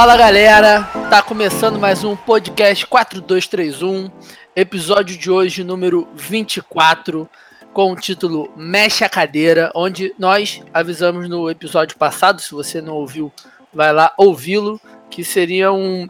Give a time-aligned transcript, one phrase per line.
[0.00, 4.10] Fala galera, tá começando mais um podcast 4231,
[4.56, 7.28] episódio de hoje número 24,
[7.74, 12.94] com o título Mexe a Cadeira, onde nós avisamos no episódio passado, se você não
[12.94, 13.30] ouviu,
[13.74, 14.80] vai lá ouvi-lo,
[15.10, 16.08] que seria um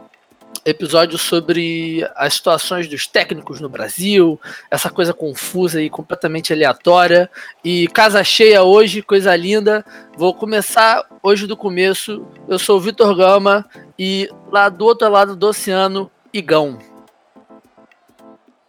[0.65, 7.29] episódio sobre as situações dos técnicos no Brasil, essa coisa confusa e completamente aleatória.
[7.63, 9.85] E casa cheia hoje, coisa linda.
[10.15, 12.25] Vou começar hoje do começo.
[12.47, 13.65] Eu sou o Vitor Gama
[13.97, 16.79] e lá do outro lado do oceano, Igão.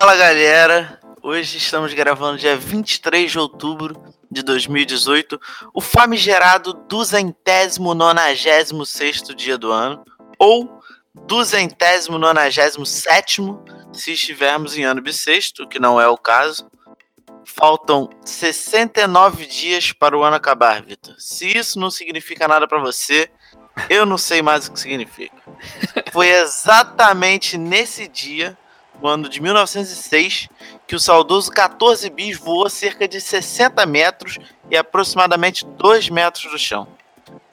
[0.00, 5.38] Fala galera, hoje estamos gravando dia 23 de outubro de 2018,
[5.74, 10.02] o famigerado duzentésimo nonagésimo sexto dia do ano,
[10.38, 10.81] ou
[11.14, 16.70] duzentésimo nonagésimo sétimo, se estivermos em ano bissexto, que não é o caso.
[17.44, 21.14] Faltam 69 dias para o ano acabar, Vitor.
[21.18, 23.30] Se isso não significa nada para você,
[23.90, 25.36] eu não sei mais o que significa.
[26.12, 28.56] Foi exatamente nesse dia,
[29.00, 30.48] no ano de 1906,
[30.86, 34.38] que o saudoso 14 bis voou cerca de 60 metros
[34.70, 36.86] e aproximadamente 2 metros do chão.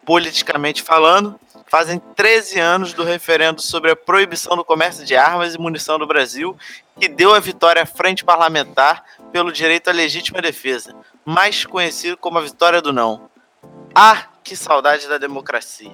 [0.05, 1.39] Politicamente falando,
[1.69, 6.07] fazem 13 anos do referendo sobre a proibição do comércio de armas e munição no
[6.07, 6.57] Brasil,
[6.99, 12.39] que deu a vitória à frente parlamentar pelo direito à legítima defesa, mais conhecido como
[12.39, 13.29] a vitória do não.
[13.93, 15.91] Ah, que saudade da democracia.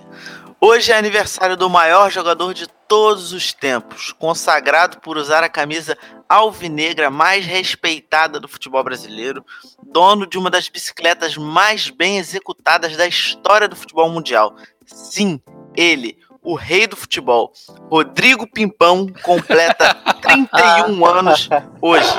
[0.61, 5.97] Hoje é aniversário do maior jogador de todos os tempos, consagrado por usar a camisa
[6.29, 9.45] alvinegra mais respeitada do futebol brasileiro,
[9.83, 14.55] dono de uma das bicicletas mais bem executadas da história do futebol mundial.
[14.85, 15.41] Sim,
[15.75, 17.51] ele, o rei do futebol,
[17.89, 21.49] Rodrigo Pimpão, completa 31 anos
[21.81, 22.09] hoje.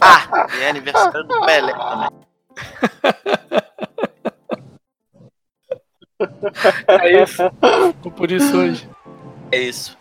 [0.00, 2.08] Ah, é aniversário do Pelé também.
[6.88, 7.42] É isso.
[8.16, 8.88] Por isso hoje.
[9.52, 9.96] É isso.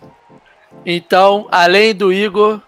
[0.85, 2.61] Então, além do Igor,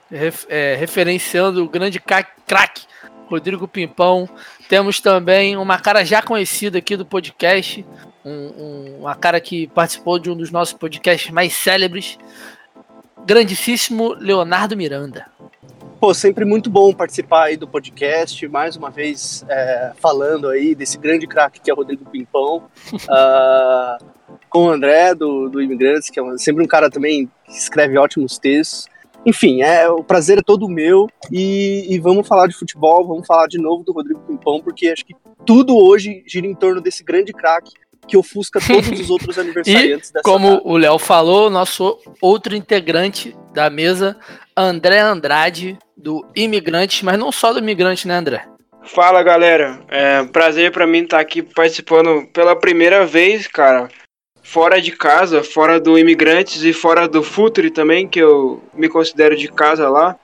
[0.50, 2.86] é, referenciando o grande craque
[3.30, 4.28] Rodrigo Pimpão,
[4.68, 7.86] temos também uma cara já conhecida aqui do podcast,
[8.28, 12.18] um, um, uma cara que participou de um dos nossos podcasts mais célebres,
[13.26, 15.26] grandíssimo Leonardo Miranda.
[16.00, 20.98] Pô, sempre muito bom participar aí do podcast, mais uma vez é, falando aí desse
[20.98, 24.06] grande craque que é o Rodrigo Pimpão, uh,
[24.48, 28.38] com o André do, do Imigrantes, que é sempre um cara também que escreve ótimos
[28.38, 28.88] textos.
[29.26, 33.48] Enfim, é, o prazer é todo meu e, e, vamos falar de futebol, vamos falar
[33.48, 37.34] de novo do Rodrigo Pimpão, porque acho que tudo hoje gira em torno desse grande
[37.34, 37.72] craque
[38.08, 40.62] que ofusca todos os outros aniversariantes e, dessa como data.
[40.68, 44.18] o Léo falou, nosso outro integrante da mesa,
[44.56, 48.46] André Andrade, do Imigrantes, mas não só do Imigrante, né, André?
[48.84, 49.80] Fala, galera.
[49.90, 53.90] É um prazer para mim estar aqui participando pela primeira vez, cara.
[54.42, 59.36] Fora de casa, fora do Imigrantes e fora do Futuri também, que eu me considero
[59.36, 60.16] de casa lá.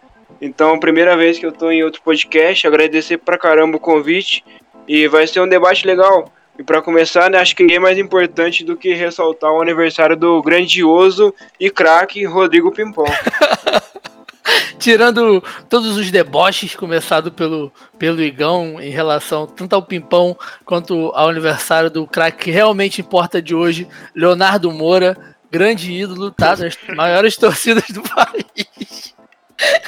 [0.42, 4.44] Então, primeira vez que eu tô em outro podcast, agradecer pra caramba o convite
[4.88, 6.32] e vai ser um debate legal.
[6.58, 10.16] E para começar, né, acho que ninguém é mais importante do que ressaltar o aniversário
[10.16, 13.06] do grandioso e craque Rodrigo Pimpão.
[14.78, 21.30] Tirando todos os deboches começados pelo, pelo Igão em relação tanto ao Pimpão quanto ao
[21.30, 25.18] aniversário do craque que realmente importa de hoje, Leonardo Moura,
[25.50, 26.54] grande ídolo, tá?
[26.54, 29.16] Das maiores torcidas do país.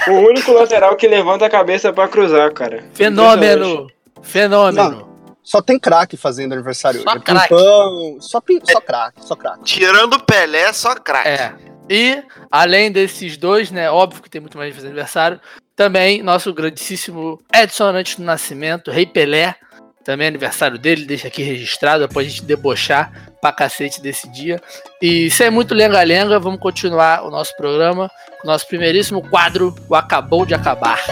[0.08, 2.84] O único lateral que levanta a cabeça para cruzar, cara.
[2.94, 3.88] Fenômeno!
[4.22, 4.90] Fenômeno!
[4.92, 5.15] Não.
[5.46, 7.20] Só tem craque fazendo aniversário só hoje.
[7.22, 7.48] Craque.
[7.48, 9.64] Pimpão, só, só craque, só craque.
[9.64, 11.30] Tirando o Pelé, só craque.
[11.30, 11.56] É.
[11.90, 13.90] E, além desses dois, né?
[13.90, 15.40] Óbvio que tem muito mais de fazer aniversário.
[15.76, 19.56] Também nosso grandíssimo Edson antes do Nascimento, Rei Pelé.
[20.04, 24.62] Também é aniversário dele, deixa aqui registrado, depois a gente debochar pra cacete desse dia.
[25.02, 28.10] E sem muito lenga-lenga, vamos continuar o nosso programa
[28.46, 31.04] o nosso primeiríssimo quadro, o Acabou de Acabar.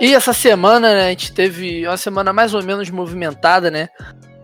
[0.00, 3.90] E essa semana, né, a gente teve uma semana mais ou menos movimentada, né?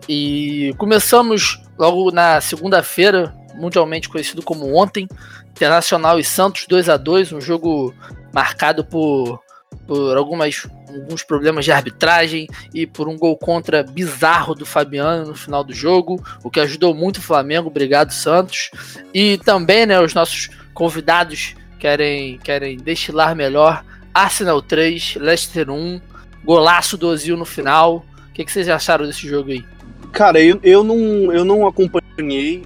[0.07, 5.07] E começamos logo na segunda-feira, mundialmente conhecido como ontem,
[5.49, 7.91] Internacional e Santos 2 a 2 um jogo
[8.31, 9.41] marcado por,
[9.87, 15.35] por algumas, alguns problemas de arbitragem e por um gol contra bizarro do Fabiano no
[15.35, 17.69] final do jogo, o que ajudou muito o Flamengo.
[17.69, 18.69] Obrigado, Santos.
[19.11, 23.83] E também, né, os nossos convidados querem, querem destilar melhor
[24.17, 26.01] Arsenal 3, Leicester 1,
[26.43, 28.03] golaço do Ozil no final.
[28.29, 29.63] O que, que vocês acharam desse jogo aí?
[30.11, 32.63] Cara, eu, eu, não, eu não acompanhei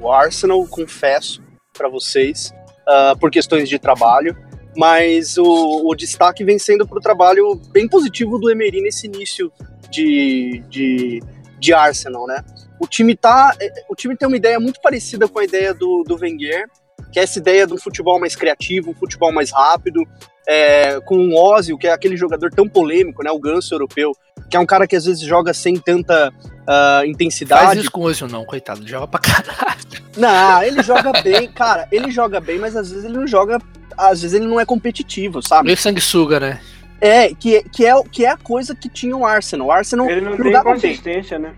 [0.00, 1.40] o, Arsenal, confesso
[1.72, 4.36] para vocês, uh, por questões de trabalho.
[4.76, 9.52] mas o, o destaque vem sendo para o trabalho bem positivo do Emery nesse início
[9.88, 11.22] de, de,
[11.60, 12.42] de Arsenal, né?
[12.80, 13.56] O time tá,
[13.88, 16.68] o time tem uma ideia muito parecida com a ideia do, do Wenger,
[17.12, 20.02] que é essa ideia de um futebol mais criativo, um futebol mais rápido,
[20.48, 24.12] é, com o Ozil, que é aquele jogador tão polêmico, né, o ganso europeu,
[24.50, 27.66] que é um cara que às vezes joga sem tanta uh, intensidade.
[27.66, 29.82] Faz isso com o Ozil não, coitado, ele joga pra caralho.
[30.16, 33.58] Não, ele joga bem, cara, ele joga bem, mas às vezes ele não joga,
[33.96, 35.66] às vezes ele não é competitivo, sabe?
[35.66, 36.60] Meio sanguessuga, né?
[37.00, 39.68] É, que, que, é, que é a coisa que tinha o Arsenal.
[39.68, 41.48] O Arsenal ele não tem consistência, bem.
[41.48, 41.54] né?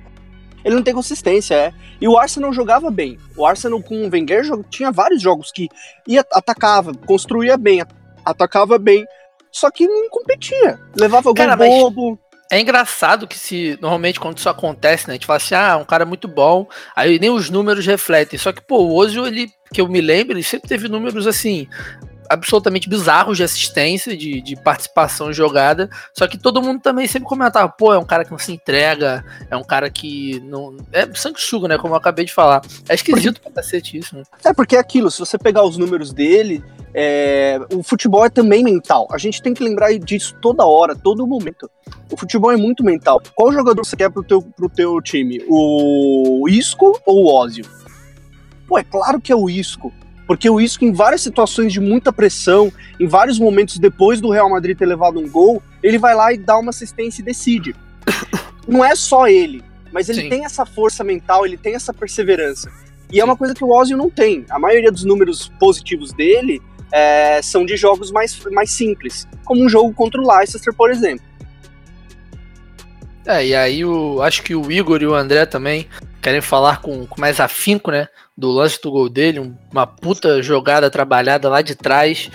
[0.65, 1.73] Ele não tem consistência, é.
[2.01, 3.19] E o Arsenal jogava bem.
[3.37, 5.69] O Arsenal com o Wenger tinha vários jogos que
[6.09, 7.83] ia, atacava, construía bem,
[8.25, 9.05] atacava bem,
[9.53, 10.81] só que não competia.
[10.99, 12.19] Levava algum Cara, bobo.
[12.51, 15.85] É engraçado que se normalmente quando isso acontece, né, a gente fala assim, ah, um
[15.85, 18.39] cara muito bom, aí nem os números refletem.
[18.39, 21.67] Só que, pô, o ele, que eu me lembro, ele sempre teve números assim,
[22.29, 25.89] absolutamente bizarros de assistência, de, de participação em jogada.
[26.17, 29.25] Só que todo mundo também sempre comentava, pô, é um cara que não se entrega,
[29.51, 30.77] é um cara que não.
[30.93, 31.79] É sanguessuga, né?
[31.79, 32.63] Como eu acabei de falar.
[32.89, 33.51] É esquisito porque...
[33.51, 34.23] pra cacete isso, né?
[34.45, 36.63] É, porque é aquilo, se você pegar os números dele,
[36.93, 37.61] é...
[37.73, 39.09] o futebol é também mental.
[39.11, 41.71] A gente tem que lembrar disso toda hora, todo momento.
[42.11, 43.21] O futebol é muito mental.
[43.35, 45.45] Qual jogador você quer pro teu, pro teu time?
[45.49, 47.65] O Isco ou o Ozio?
[48.67, 49.93] Pô, é claro que é o Isco.
[50.27, 54.49] Porque o Isco, em várias situações de muita pressão, em vários momentos depois do Real
[54.49, 57.75] Madrid ter levado um gol, ele vai lá e dá uma assistência e decide.
[58.67, 59.63] Não é só ele,
[59.93, 60.29] mas ele Sim.
[60.31, 62.71] tem essa força mental, ele tem essa perseverança.
[63.13, 64.45] E é uma coisa que o Ozil não tem.
[64.49, 66.61] A maioria dos números positivos dele
[66.91, 71.25] é, são de jogos mais, mais simples, como um jogo contra o Leicester, por exemplo.
[73.27, 75.87] É, e aí o, acho que o Igor e o André também
[76.21, 78.09] querem falar com, com mais afinco, né?
[78.37, 82.31] Do lance do gol dele, um, uma puta jogada trabalhada lá de trás.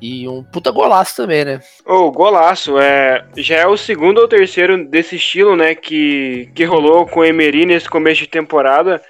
[0.00, 1.60] E um puta golaço também, né?
[1.84, 2.78] Ô, oh, golaço.
[2.78, 5.74] É, já é o segundo ou terceiro desse estilo, né?
[5.74, 9.02] Que, que rolou com o Emery nesse começo de temporada.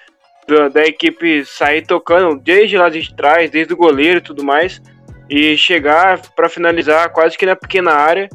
[0.48, 4.82] Da, da equipe sair tocando desde lá de trás, desde o goleiro e tudo mais.
[5.28, 8.28] E chegar para finalizar quase que na pequena área.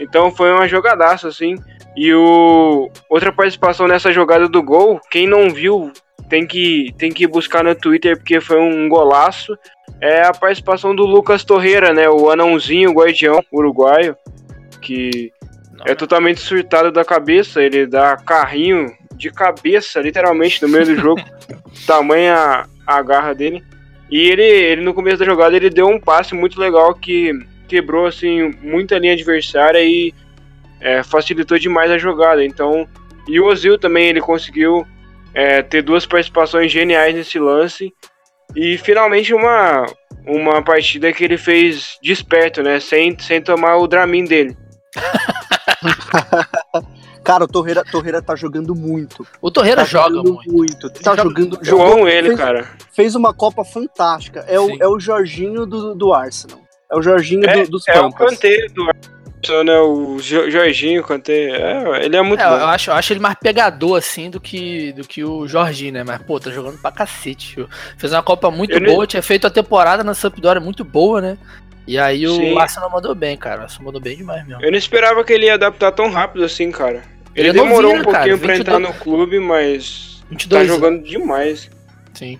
[0.00, 1.56] Então foi uma jogadaça, assim.
[1.94, 5.92] E o outra participação nessa jogada do gol, quem não viu
[6.28, 9.56] tem que, tem que buscar no Twitter porque foi um golaço.
[10.00, 12.08] É a participação do Lucas Torreira, né?
[12.08, 14.16] O anãozinho guardião uruguaio,
[14.80, 15.32] que
[15.72, 15.86] não.
[15.86, 17.62] é totalmente surtado da cabeça.
[17.62, 21.20] Ele dá carrinho de cabeça, literalmente, no meio do jogo.
[21.86, 23.64] tamanha a garra dele.
[24.10, 27.32] E ele, ele, no começo da jogada, ele deu um passe muito legal que
[27.66, 30.14] quebrou, assim, muita linha adversária e
[30.80, 32.44] é, facilitou demais a jogada.
[32.44, 32.88] Então,
[33.26, 34.86] e o Ozil também ele conseguiu
[35.38, 37.94] é, ter duas participações geniais nesse lance
[38.56, 39.86] e finalmente uma
[40.26, 42.80] uma partida que ele fez desperto, né?
[42.80, 44.56] Sem, sem tomar o Dramin dele.
[47.22, 49.24] Cara, o Torreira, Torreira tá jogando muito.
[49.40, 50.52] O Torreira tá joga muito.
[50.52, 50.90] muito.
[50.90, 51.58] Tá jogando.
[51.64, 52.68] Eu amo ele, fez, cara.
[52.92, 54.44] Fez uma Copa fantástica.
[54.48, 56.58] É o, é o Jorginho do, do Arsenal.
[56.90, 58.20] É o Jorginho é, do, dos é Pampas.
[58.20, 59.17] É o Kanté do Arsenal
[59.64, 59.78] né?
[59.78, 61.50] O Jorginho, cantei.
[61.50, 62.56] É, ele é muito é, bom.
[62.56, 66.04] Eu acho, eu acho ele mais pegador, assim, do que, do que o Jorginho, né?
[66.04, 67.68] Mas, pô, tá jogando pra cacete, viu?
[67.96, 69.06] Fez uma Copa muito eu boa, nem...
[69.06, 71.38] tinha feito a temporada na Sampdoria muito boa, né?
[71.86, 72.58] E aí o Sim.
[72.58, 73.60] Arsenal mandou bem, cara.
[73.60, 74.62] O Arsenal mandou bem demais mesmo.
[74.62, 77.02] Eu não esperava que ele ia adaptar tão rápido assim, cara.
[77.34, 80.74] Ele, ele é demorou novinho, um pouquinho cara, pra entrar no clube, mas 22 tá
[80.74, 81.70] jogando demais.
[82.12, 82.38] Sim.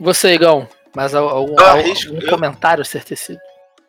[0.00, 0.66] Você, Igão?
[0.96, 3.38] Mais algum, algum, algum comentário certecido?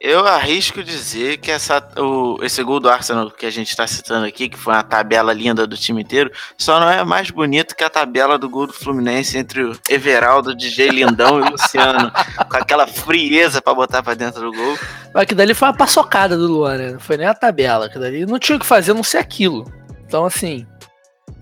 [0.03, 4.25] Eu arrisco dizer que essa, o, esse gol do Arsenal que a gente está citando
[4.25, 7.83] aqui, que foi uma tabela linda do time inteiro, só não é mais bonito que
[7.83, 12.11] a tabela do gol do Fluminense entre o Everaldo, DJ Lindão e o Luciano,
[12.49, 14.75] com aquela frieza para botar para dentro do gol.
[15.13, 16.91] Mas que dali foi uma paçocada do Luan, né?
[16.93, 19.71] Não foi nem a tabela, que dali não tinha o que fazer, não ser aquilo.
[20.07, 20.65] Então, assim,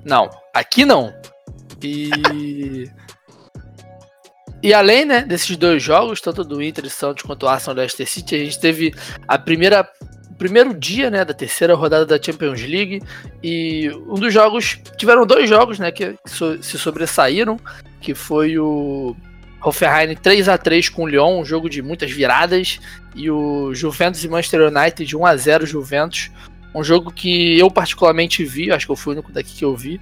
[0.04, 1.14] não, aqui não.
[1.82, 2.92] E.
[4.62, 8.08] E além né, desses dois jogos, tanto do Inter e Santos quanto do Arsenal Leicester
[8.08, 8.94] City, a gente teve
[9.28, 9.88] a primeira
[10.38, 13.04] primeiro dia né, da terceira rodada da Champions League
[13.44, 16.16] e um dos jogos tiveram dois jogos né, que
[16.62, 17.60] se sobressaíram,
[18.00, 19.18] que foi o
[19.62, 22.80] Hoffenheim 3 a 3 com o Lyon, um jogo de muitas viradas,
[23.14, 26.32] e o Juventus e Manchester United 1 a 0 Juventus,
[26.74, 29.76] um jogo que eu particularmente vi, acho que eu fui o único daqui que eu
[29.76, 30.00] vi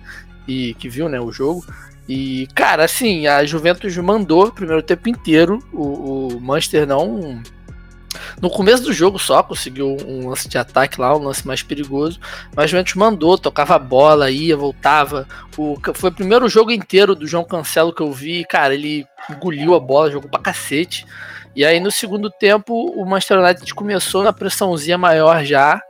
[0.48, 1.66] e que viu né, o jogo.
[2.08, 5.60] E, cara, assim, a Juventus mandou o primeiro tempo inteiro.
[5.74, 7.42] O, o Manchester não.
[8.42, 12.20] No começo do jogo só conseguiu um lance de ataque lá, um lance mais perigoso.
[12.56, 15.28] Mas a Juventus mandou, tocava a bola, ia, voltava.
[15.58, 18.46] O, foi o primeiro jogo inteiro do João Cancelo que eu vi.
[18.46, 21.06] Cara, ele engoliu a bola, jogou pra cacete.
[21.54, 25.82] E aí no segundo tempo o Manchester United começou na pressãozinha maior já.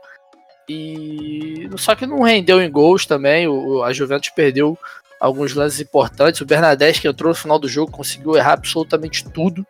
[0.68, 3.46] E só que não rendeu em gols também.
[3.46, 4.76] O, a Juventus perdeu
[5.20, 6.40] alguns lances importantes.
[6.40, 9.66] O Bernadette que entrou no final do jogo conseguiu errar absolutamente tudo.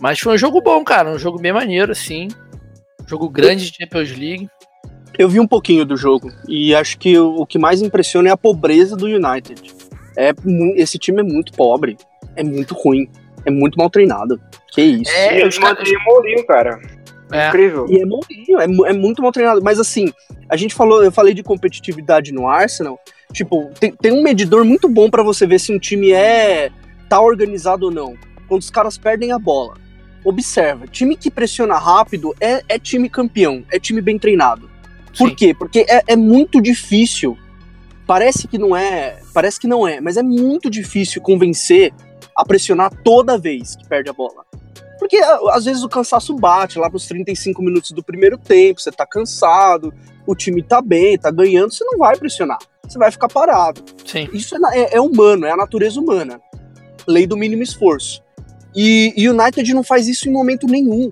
[0.00, 2.28] Mas foi um jogo bom, cara, um jogo bem maneiro assim.
[3.06, 4.48] Jogo grande de Champions League.
[5.18, 8.36] Eu vi um pouquinho do jogo e acho que o, que mais impressiona é a
[8.36, 9.74] pobreza do United.
[10.16, 10.32] É,
[10.76, 11.96] esse time é muito pobre,
[12.34, 13.08] é muito ruim,
[13.44, 14.40] é muito mal treinado.
[14.72, 15.10] Que isso.
[15.10, 15.88] É, e os caras...
[16.04, 16.80] Mourinho, cara.
[17.32, 17.48] É.
[17.48, 17.86] Incrível.
[17.88, 19.62] E é Mourinho, é, é muito mal treinado.
[19.62, 20.12] Mas assim,
[20.48, 23.00] a gente falou, eu falei de competitividade no Arsenal.
[23.32, 26.70] Tipo, tem, tem um medidor muito bom para você ver se um time é
[27.08, 28.16] tá organizado ou não.
[28.48, 29.76] Quando os caras perdem a bola.
[30.24, 34.68] Observa, time que pressiona rápido é, é time campeão, é time bem treinado.
[35.16, 35.34] Por Sim.
[35.36, 35.54] quê?
[35.54, 37.38] Porque é, é muito difícil.
[38.06, 41.92] Parece que não é, parece que não é, mas é muito difícil convencer
[42.36, 44.44] a pressionar toda vez que perde a bola.
[44.98, 49.06] Porque às vezes o cansaço bate lá pros 35 minutos do primeiro tempo, você tá
[49.06, 49.92] cansado,
[50.26, 52.58] o time tá bem, tá ganhando, você não vai pressionar.
[52.86, 53.82] Você vai ficar parado.
[54.04, 54.28] Sim.
[54.32, 56.40] Isso é, é, é humano, é a natureza humana.
[57.06, 58.22] Lei do mínimo esforço.
[58.74, 61.10] E o United não faz isso em momento nenhum.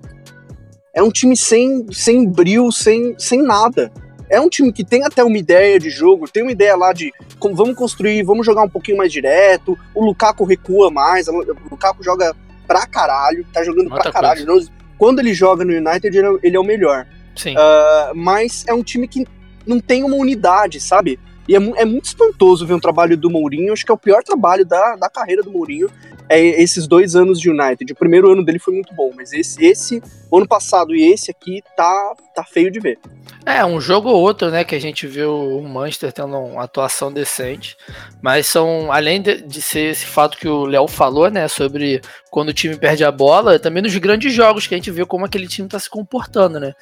[0.93, 3.91] É um time sem, sem bril, sem, sem nada.
[4.29, 7.11] É um time que tem até uma ideia de jogo, tem uma ideia lá de
[7.39, 9.77] como vamos construir, vamos jogar um pouquinho mais direto.
[9.93, 14.45] O Lukaku recua mais, o Lukaku joga pra caralho, tá jogando Outra pra caralho.
[14.45, 14.71] Coisa.
[14.97, 17.05] Quando ele joga no United, ele é o melhor.
[17.35, 17.55] Sim.
[17.55, 19.25] Uh, mas é um time que
[19.65, 21.19] não tem uma unidade, sabe?
[21.47, 23.73] E é, é, muito espantoso ver um trabalho do Mourinho.
[23.73, 25.89] Acho que é o pior trabalho da, da carreira do Mourinho.
[26.27, 27.91] É esses dois anos de United.
[27.91, 30.01] O primeiro ano dele foi muito bom, mas esse, esse
[30.31, 32.97] ano passado e esse aqui tá, tá feio de ver.
[33.45, 37.13] É, um jogo ou outro, né, que a gente viu o Manchester tendo uma atuação
[37.13, 37.77] decente,
[38.19, 42.01] mas são, além de, de ser esse fato que o Léo falou, né, sobre
[42.31, 45.25] quando o time perde a bola, também nos grandes jogos que a gente vê como
[45.25, 46.73] aquele time tá se comportando, né.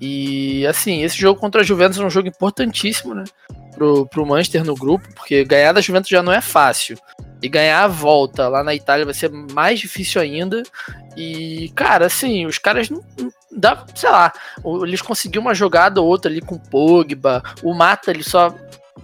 [0.00, 3.24] E, assim, esse jogo contra a Juventus é um jogo importantíssimo, né,
[3.74, 6.96] pro, pro Manchester no grupo, porque ganhar da Juventus já não é fácil.
[7.44, 10.62] E ganhar a volta lá na Itália vai ser mais difícil ainda.
[11.14, 13.04] E, cara, assim, os caras não.
[13.54, 14.32] Dá, sei lá,
[14.82, 17.42] eles conseguiram uma jogada ou outra ali com o Pogba.
[17.62, 18.52] O Mata, ele só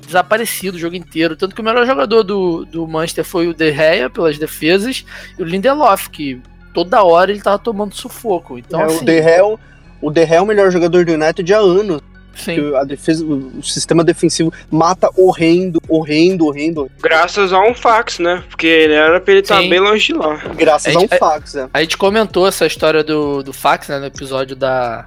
[0.07, 1.37] desaparecido o jogo inteiro.
[1.37, 5.05] Tanto que o melhor jogador do, do Manchester foi o De Gea pelas defesas
[5.39, 6.41] e o Lindelof, que
[6.73, 8.59] toda hora ele tava tomando sufoco.
[8.59, 9.45] Então, é, assim, o De Gea,
[10.01, 12.01] o De Gea é o melhor jogador do United há anos.
[12.35, 12.75] Sim.
[12.75, 16.91] A defesa, o sistema defensivo mata horrendo, horrendo, horrendo.
[17.01, 18.43] Graças a um fax, né?
[18.49, 20.37] Porque ele era pra ele estar tá bem longe de lá.
[20.57, 21.69] Graças a, a um fax, é.
[21.73, 23.99] A gente comentou essa história do, do fax, né?
[23.99, 25.05] No episódio da,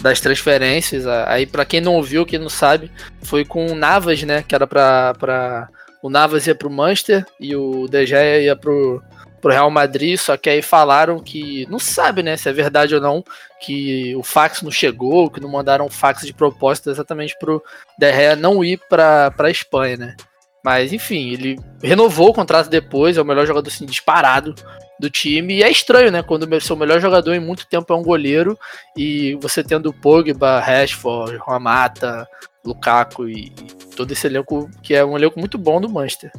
[0.00, 1.06] das transferências.
[1.06, 2.90] Aí, para quem não ouviu, quem não sabe,
[3.22, 4.44] foi com o Navas, né?
[4.46, 5.14] Que era pra.
[5.18, 5.68] pra
[6.02, 9.02] o Navas ia pro Manchester e o De Gea ia pro,
[9.40, 13.00] pro Real Madrid, só que aí falaram que não sabe, né, se é verdade ou
[13.00, 13.24] não,
[13.60, 17.62] que o fax não chegou, que não mandaram fax de propósito exatamente pro
[17.98, 20.16] De Gea não ir para a Espanha, né?
[20.64, 24.54] Mas enfim, ele renovou o contrato depois, é o melhor jogador assim, disparado
[24.98, 25.58] do time.
[25.58, 26.22] E é estranho, né?
[26.22, 28.58] Quando o seu melhor jogador em muito tempo é um goleiro
[28.96, 32.26] e você tendo Pogba, Rashford, Ramata,
[32.64, 36.32] Lukaku e, e todo esse elenco que é um elenco muito bom do Manchester.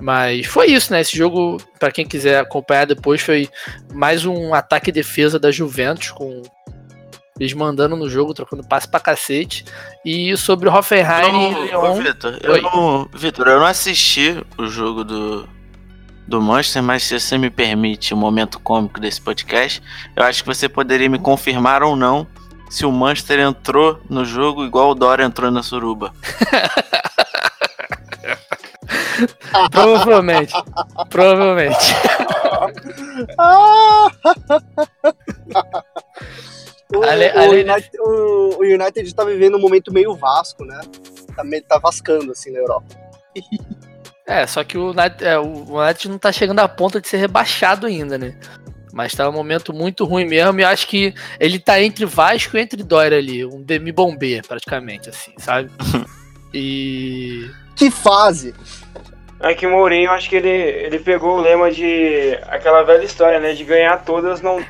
[0.00, 1.00] Mas foi isso, né?
[1.00, 3.48] Esse jogo, para quem quiser acompanhar depois, foi
[3.92, 6.42] mais um ataque e defesa da Juventus, com
[7.38, 9.64] eles mandando no jogo, trocando passe pra cacete.
[10.04, 11.70] E sobre o Hoffenheim.
[11.72, 15.48] Não, Vitor, eu, não, Vitor, eu não assisti o jogo do,
[16.26, 19.82] do Manchester, mas se você me permite o um momento cômico desse podcast,
[20.14, 22.26] eu acho que você poderia me confirmar ou não
[22.68, 26.12] se o Manchester entrou no jogo igual o Dora entrou na suruba.
[29.70, 30.52] Provavelmente.
[31.08, 31.76] Provavelmente.
[36.94, 40.80] o, ale, o, United, o, o, United tá vivendo um momento meio Vasco, né?
[41.34, 42.86] Tá, tá vascando assim na Europa.
[44.26, 47.16] É, só que o United, é, o United não tá chegando à ponta de ser
[47.16, 48.38] rebaixado ainda, né?
[48.92, 52.60] Mas tá um momento muito ruim mesmo e acho que ele tá entre Vasco e
[52.60, 55.70] entre Dória ali, um demi bombeiro praticamente, assim, sabe?
[56.52, 57.48] E.
[57.76, 58.54] Que fase!
[59.40, 63.40] É que o Mourinho, acho que ele, ele pegou o lema de aquela velha história,
[63.40, 63.54] né?
[63.54, 64.62] De ganhar todas não.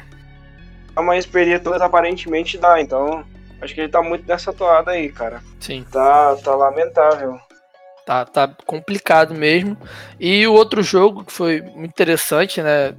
[0.94, 2.80] Mas perder todas aparentemente dá.
[2.80, 3.24] Então,
[3.60, 5.42] acho que ele tá muito nessa toada aí, cara.
[5.58, 5.84] Sim.
[5.90, 7.40] Tá, tá lamentável.
[8.06, 9.76] Tá, tá complicado mesmo.
[10.20, 12.94] E o outro jogo que foi muito interessante, né?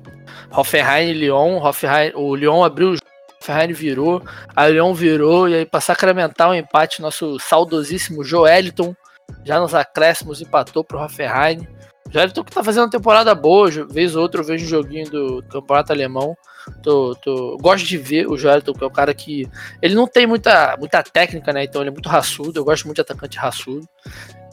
[0.52, 1.58] Hoffenheim e Lyon.
[1.64, 3.06] Hoffenheim, o Lyon abriu o jogo,
[3.42, 4.22] Hoffenheim virou,
[4.56, 8.94] a Lyon virou, e aí para sacramentar o um empate, nosso saudosíssimo Joeliton
[9.44, 11.68] já nos acréscimos empatou pro Hoffenheim.
[12.10, 15.10] Já ele que tá fazendo uma temporada boa, vez ou outra eu vejo um joguinho
[15.10, 16.36] do campeonato alemão.
[16.84, 19.48] Tô, tô, gosto de ver o Joelton, que é o cara que.
[19.82, 21.64] Ele não tem muita, muita técnica, né?
[21.64, 22.60] Então ele é muito raçudo.
[22.60, 23.88] Eu gosto muito de atacante raçudo.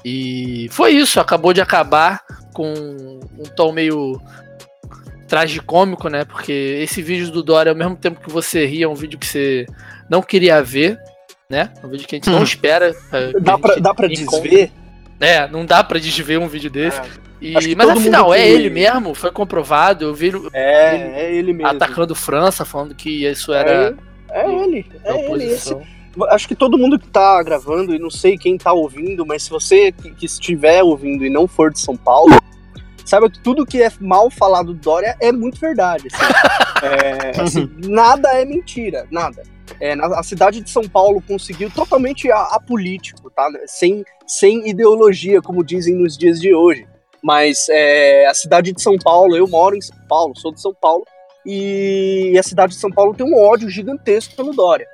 [0.04, 4.20] E foi isso, acabou de acabar com um tom meio
[5.26, 6.24] tragicômico, né?
[6.24, 9.26] Porque esse vídeo do Dória, ao mesmo tempo que você ria, é um vídeo que
[9.26, 9.66] você
[10.08, 10.98] não queria ver,
[11.50, 11.72] né?
[11.82, 12.34] É um vídeo que a gente hum.
[12.34, 12.94] não espera.
[13.40, 14.70] Dá pra, dá pra desver?
[15.18, 17.00] É, não dá pra desver um vídeo desse.
[17.00, 17.08] É.
[17.40, 20.04] E, mas afinal, é ele mesmo, foi comprovado.
[20.04, 21.70] Eu vi é, ele é ele mesmo.
[21.70, 23.96] atacando França, falando que isso era.
[24.30, 25.44] É, é ele, é ele.
[25.44, 25.74] Esse,
[26.28, 29.50] acho que todo mundo que tá gravando, e não sei quem tá ouvindo, mas se
[29.50, 32.36] você que, que estiver ouvindo e não for de São Paulo,
[33.06, 36.08] saiba que tudo que é mal falado do Dória é muito verdade.
[36.12, 36.32] Assim.
[36.84, 39.42] é, assim, nada é mentira, nada.
[39.80, 43.48] É, na, a cidade de São Paulo conseguiu totalmente apolítico, tá?
[43.66, 46.86] Sem, sem ideologia, como dizem nos dias de hoje.
[47.22, 50.74] Mas é, a cidade de São Paulo, eu moro em São Paulo, sou de São
[50.74, 51.04] Paulo,
[51.44, 54.86] e a cidade de São Paulo tem um ódio gigantesco pelo Dória.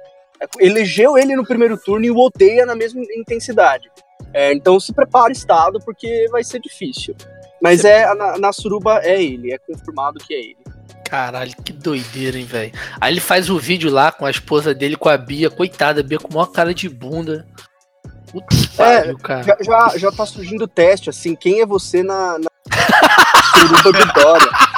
[0.58, 3.90] Elegeu ele no primeiro turno e o odeia na mesma intensidade.
[4.32, 7.14] É, então se prepare, Estado, porque vai ser difícil.
[7.62, 10.63] Mas é na, na suruba é ele, é confirmado que é ele.
[11.04, 12.73] Caralho, que doideira, hein, velho.
[13.00, 16.02] Aí ele faz o vídeo lá com a esposa dele, com a Bia, coitada, a
[16.02, 17.46] Bia com uma cara de bunda.
[18.32, 19.42] Putz, é, pariu, cara.
[19.42, 22.50] Já, já, já tá surgindo o teste, assim, quem é você na, na?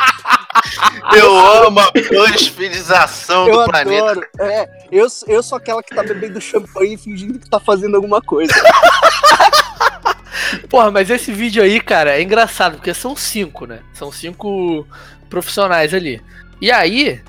[1.16, 4.10] Eu amo a pós-filização do planeta.
[4.10, 4.26] Adoro.
[4.40, 8.52] É, eu, eu sou aquela que tá bebendo champanhe fingindo que tá fazendo alguma coisa.
[10.68, 13.80] Porra, mas esse vídeo aí, cara, é engraçado, porque são cinco, né?
[13.94, 14.86] São cinco
[15.28, 16.22] profissionais ali.
[16.60, 17.20] E aí,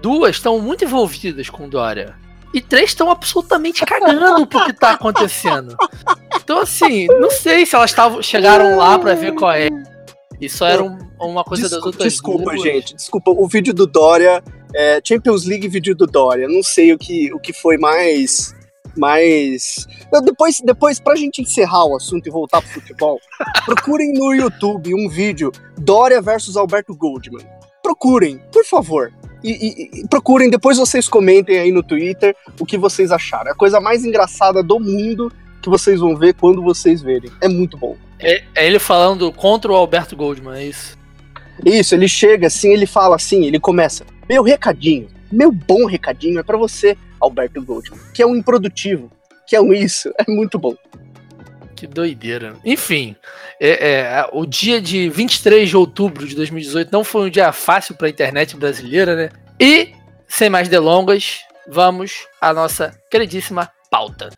[0.00, 2.14] duas estão muito envolvidas com Dória.
[2.54, 5.76] E três estão absolutamente cagando pro que tá acontecendo.
[6.36, 9.68] Então, assim, não sei se elas tavam, chegaram lá para ver qual é.
[10.40, 12.62] Isso era um, uma coisa desculpa, das outras Desculpa, duas.
[12.62, 12.94] gente.
[12.94, 13.30] Desculpa.
[13.30, 14.42] O vídeo do Dória.
[14.74, 16.46] É, Champions League vídeo do Dória.
[16.48, 18.54] Não sei o que, o que foi mais.
[18.96, 19.86] Mais.
[20.24, 23.20] Depois, depois, pra gente encerrar o assunto e voltar pro futebol,
[23.64, 27.46] procurem no YouTube um vídeo Dória versus Alberto Goldman.
[27.82, 29.12] Procurem, por favor.
[29.44, 33.48] E, e, e, procurem, depois vocês comentem aí no Twitter o que vocês acharam.
[33.48, 35.30] É a coisa mais engraçada do mundo
[35.62, 37.30] que vocês vão ver quando vocês verem.
[37.40, 37.96] É muito bom.
[38.18, 40.96] É, é ele falando contra o Alberto Goldman, é isso?
[41.64, 46.42] Isso, ele chega assim, ele fala assim, ele começa: Meu recadinho, meu bom recadinho é
[46.42, 49.10] para você, Alberto Goldman, que é um improdutivo,
[49.46, 50.12] que é um isso.
[50.18, 50.74] É muito bom.
[51.74, 52.56] Que doideira.
[52.64, 53.14] Enfim,
[53.60, 57.94] é, é, o dia de 23 de outubro de 2018 não foi um dia fácil
[57.94, 59.30] para a internet brasileira, né?
[59.60, 59.92] E,
[60.26, 64.30] sem mais delongas, vamos à nossa queridíssima pauta.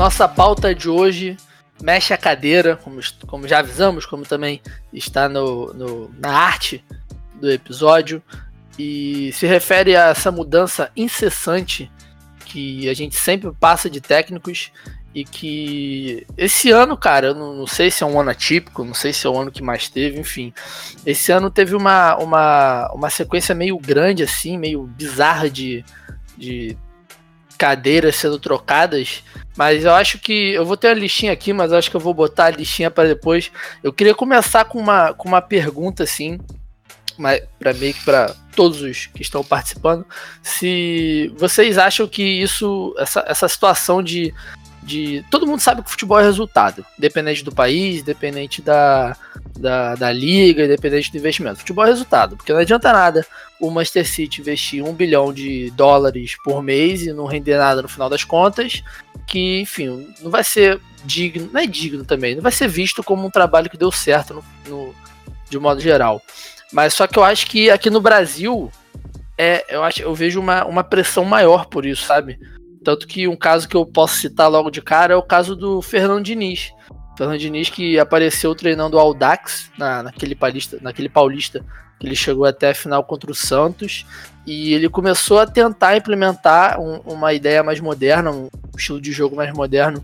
[0.00, 1.36] Nossa pauta de hoje
[1.82, 6.82] mexe a cadeira, como, como já avisamos, como também está no, no, na arte
[7.34, 8.22] do episódio,
[8.78, 11.92] e se refere a essa mudança incessante
[12.46, 14.72] que a gente sempre passa de técnicos
[15.14, 18.94] e que esse ano, cara, eu não, não, sei se é um ano atípico, não
[18.94, 20.50] sei se é o ano que mais teve, enfim.
[21.04, 25.84] Esse ano teve uma, uma, uma sequência meio grande, assim, meio bizarra de,
[26.38, 26.74] de
[27.60, 29.22] cadeiras sendo trocadas
[29.60, 30.54] mas eu acho que.
[30.54, 33.08] Eu vou ter a listinha aqui, mas acho que eu vou botar a listinha para
[33.08, 33.52] depois.
[33.82, 36.38] Eu queria começar com uma, com uma pergunta, assim.
[37.58, 40.06] Para meio que para todos os que estão participando.
[40.42, 42.94] Se vocês acham que isso.
[42.98, 44.32] Essa, essa situação de
[44.82, 45.24] de.
[45.30, 49.16] Todo mundo sabe que futebol é resultado, independente do país, independente da,
[49.58, 51.58] da, da liga, independente do investimento.
[51.58, 53.26] Futebol é resultado, porque não adianta nada
[53.60, 57.88] o Manchester City investir um bilhão de dólares por mês e não render nada no
[57.88, 58.82] final das contas,
[59.26, 63.26] que, enfim, não vai ser digno, não é digno também, não vai ser visto como
[63.26, 64.94] um trabalho que deu certo no, no
[65.48, 66.22] de modo geral.
[66.72, 68.70] Mas só que eu acho que aqui no Brasil
[69.36, 72.38] é, eu acho, eu vejo uma, uma pressão maior por isso, sabe?
[72.84, 75.82] Tanto que um caso que eu posso citar logo de cara é o caso do
[75.82, 76.72] Fernando Diniz.
[77.16, 81.64] Fernando Diniz que apareceu treinando o Audax na, naquele, paulista, naquele paulista
[81.98, 84.06] que ele chegou até a final contra o Santos
[84.46, 89.36] e ele começou a tentar implementar um, uma ideia mais moderna, um estilo de jogo
[89.36, 90.02] mais moderno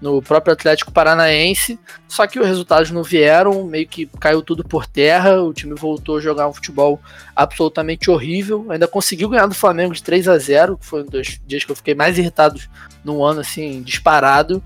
[0.00, 4.86] no próprio Atlético Paranaense, só que os resultados não vieram, meio que caiu tudo por
[4.86, 7.00] terra, o time voltou a jogar um futebol
[7.34, 11.40] absolutamente horrível, ainda conseguiu ganhar do Flamengo de 3 a 0 que foi um dos
[11.46, 12.60] dias que eu fiquei mais irritado
[13.04, 14.62] no ano, assim, disparado,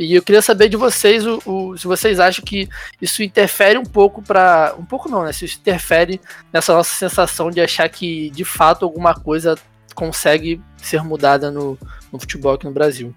[0.00, 2.66] e eu queria saber de vocês o, o, se vocês acham que
[3.02, 5.30] isso interfere um pouco para um pouco não, né?
[5.30, 6.18] Se isso interfere
[6.50, 9.58] nessa nossa sensação de achar que de fato alguma coisa
[9.94, 11.78] consegue ser mudada no,
[12.10, 13.14] no futebol aqui no Brasil.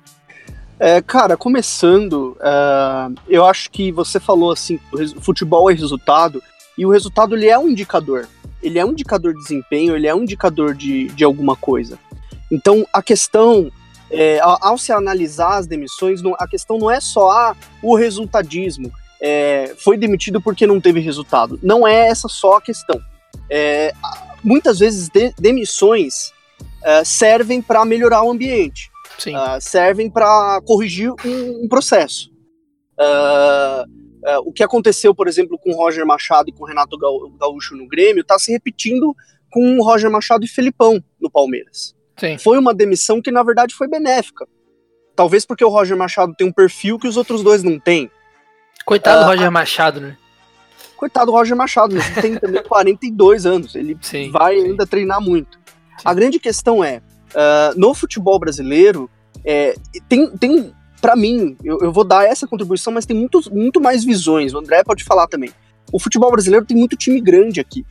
[0.86, 4.78] É, cara, começando, uh, eu acho que você falou assim,
[5.22, 6.44] futebol é resultado,
[6.78, 8.28] e o resultado ele é um indicador.
[8.62, 11.98] Ele é um indicador de desempenho, ele é um indicador de, de alguma coisa.
[12.52, 13.72] Então, a questão,
[14.12, 18.92] é, ao se analisar as demissões, a questão não é só ah, o resultadismo,
[19.22, 21.58] é, foi demitido porque não teve resultado.
[21.64, 23.00] Não é essa só a questão.
[23.50, 23.94] É,
[24.44, 26.34] muitas vezes de, demissões
[26.84, 32.32] é, servem para melhorar o ambiente uh, servem para corrigir um, um processo.
[33.00, 33.86] Uh,
[34.46, 38.40] o que aconteceu, por exemplo, com Roger Machado e com Renato Gaúcho no Grêmio, está
[38.40, 39.16] se repetindo
[39.52, 41.94] com o Roger Machado e Felipão no Palmeiras.
[42.18, 42.38] Sim.
[42.38, 44.48] Foi uma demissão que, na verdade, foi benéfica.
[45.16, 48.10] Talvez porque o Roger Machado tem um perfil que os outros dois não têm.
[48.86, 50.18] Coitado do Roger Machado, né?
[50.98, 54.68] Coitado do Roger Machado, ele tem também 42 anos, ele sim, vai sim.
[54.68, 55.60] ainda treinar muito.
[56.04, 57.02] A grande questão é,
[57.34, 59.10] Uh, no futebol brasileiro,
[59.44, 59.76] é,
[60.08, 64.06] tem, tem para mim, eu, eu, vou dar essa contribuição, mas tem muito, muito mais
[64.06, 64.54] visões.
[64.54, 65.52] O André pode falar também.
[65.92, 67.86] O futebol brasileiro tem muito time grande aqui.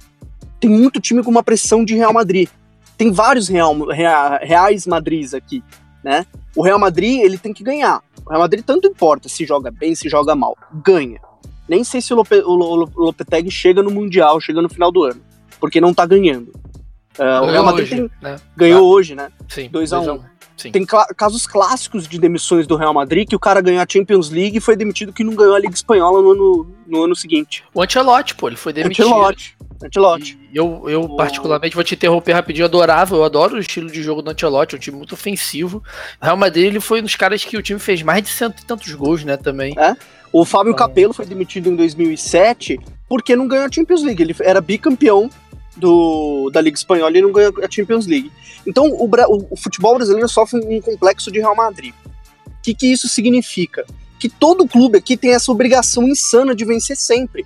[0.59, 2.49] Tem muito time com uma pressão de Real Madrid.
[2.97, 5.63] Tem vários Real, Real, Reais Madrids aqui,
[6.03, 6.25] né?
[6.57, 8.03] O Real Madrid, ele tem que ganhar.
[8.25, 10.57] O Real Madrid tanto importa se joga bem, se joga mal.
[10.85, 11.21] Ganha.
[11.69, 15.21] Nem sei se o, Lope, o Lopetegui chega no Mundial, chega no final do ano.
[15.61, 16.53] Porque não tá ganhando.
[17.19, 18.37] Uh, o Real Madrid hoje, tem, né?
[18.57, 19.31] ganhou ah, hoje, né?
[19.49, 19.69] Sim.
[19.69, 20.19] 2x1.
[20.19, 20.33] Um.
[20.71, 24.59] Tem casos clássicos de demissões do Real Madrid que o cara ganhou a Champions League
[24.59, 27.65] e foi demitido que não ganhou a Liga Espanhola no ano, no ano seguinte.
[27.75, 29.07] O Ancelotti, pô, ele foi demitido.
[29.07, 29.57] Ancelotti.
[29.83, 30.39] Ancelotti.
[30.53, 34.03] E eu, eu particularmente, vou te interromper rapidinho, eu adorava, eu adoro o estilo de
[34.03, 35.83] jogo do Ancelotti, é um time muito ofensivo.
[36.21, 38.63] O Real Madrid, ele foi um dos caras que o time fez mais de cento
[38.63, 39.75] e tantos gols, né, também.
[39.77, 39.97] É.
[40.33, 40.87] O Fábio então...
[40.87, 44.23] Capello foi demitido em 2007 porque não ganhou a Champions League.
[44.23, 45.29] Ele era bicampeão
[45.77, 48.31] do, da Liga Espanhola e não ganhou a Champions League.
[48.67, 51.95] Então o, o, o futebol brasileiro sofre um complexo de Real Madrid.
[52.47, 53.85] O que, que isso significa?
[54.19, 57.45] Que todo clube aqui tem essa obrigação insana de vencer sempre.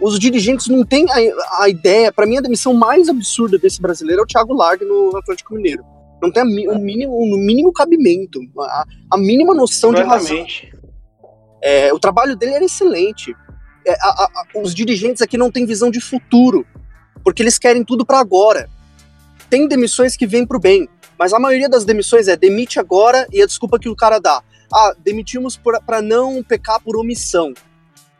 [0.00, 2.12] Os dirigentes não têm a, a ideia.
[2.12, 5.84] Para mim, a demissão mais absurda desse brasileiro é o Thiago Largue no Atlético Mineiro.
[6.22, 10.46] Não tem o um mínimo, um mínimo cabimento, a, a mínima noção de razão.
[11.62, 13.34] É, o trabalho dele era excelente.
[13.86, 16.66] É, a, os dirigentes aqui não têm visão de futuro
[17.22, 18.68] porque eles querem tudo para agora.
[19.48, 23.42] Tem demissões que vêm pro bem, mas a maioria das demissões é demite agora e
[23.42, 24.42] a desculpa que o cara dá.
[24.72, 27.54] Ah, demitimos para não pecar por omissão.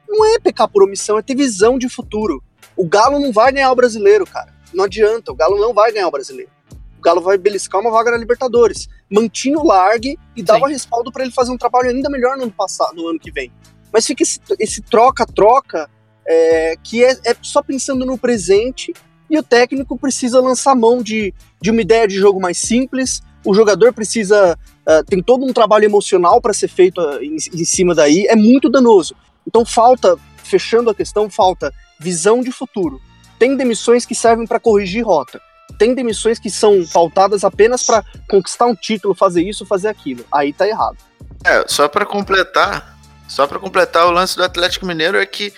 [0.08, 2.42] Não é pecar por omissão, é ter visão de futuro.
[2.76, 4.54] O Galo não vai ganhar o brasileiro, cara.
[4.72, 6.50] Não adianta, o Galo não vai ganhar o brasileiro.
[6.98, 8.88] O Galo vai beliscar uma vaga na Libertadores.
[9.10, 10.72] Mantinha o largue e dava Sim.
[10.72, 13.52] respaldo para ele fazer um trabalho ainda melhor no ano passado, no ano que vem.
[13.92, 15.88] Mas fica esse troca-troca
[16.26, 18.92] é, que é, é, só pensando no presente
[19.28, 23.22] e o técnico precisa lançar mão de, de uma ideia de jogo mais simples.
[23.44, 24.58] O jogador precisa.
[24.86, 28.36] Uh, tem todo um trabalho emocional para ser feito uh, em, em cima daí, é
[28.36, 29.16] muito danoso.
[29.46, 33.00] Então falta, fechando a questão, falta visão de futuro.
[33.38, 35.40] Tem demissões que servem para corrigir rota.
[35.78, 40.24] Tem demissões que são pautadas apenas para conquistar um título, fazer isso, fazer aquilo.
[40.32, 40.96] Aí tá errado.
[41.44, 42.96] É, só para completar,
[43.28, 45.52] só para completar o lance do Atlético Mineiro é que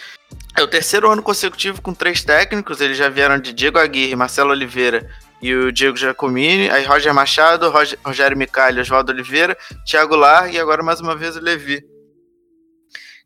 [0.56, 2.80] é o terceiro ano consecutivo com três técnicos.
[2.80, 5.08] Eles já vieram de Diego Aguirre, Marcelo Oliveira
[5.40, 6.68] e o Diego Giacomini.
[6.70, 11.36] Aí Roger Machado, Roger, Rogério Micali, Oswaldo Oliveira, Thiago Largue e agora mais uma vez
[11.36, 11.82] o Levi.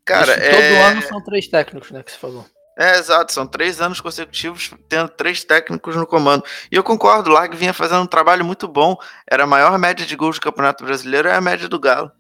[0.05, 0.51] Cara, Isso, é...
[0.51, 2.45] Todo ano são três técnicos, né, que você falou.
[2.79, 6.45] É, exato, são três anos consecutivos tendo três técnicos no comando.
[6.71, 8.97] E eu concordo, o Largue vinha fazendo um trabalho muito bom.
[9.31, 12.11] Era a maior média de gols do Campeonato Brasileiro, é a média do Galo.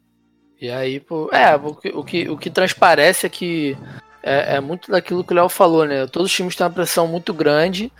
[0.60, 3.76] E aí, pô, é, o que, o que, o que transparece é que
[4.22, 6.06] é, é muito daquilo que o Léo falou, né?
[6.06, 7.90] Todos os times têm uma pressão muito grande.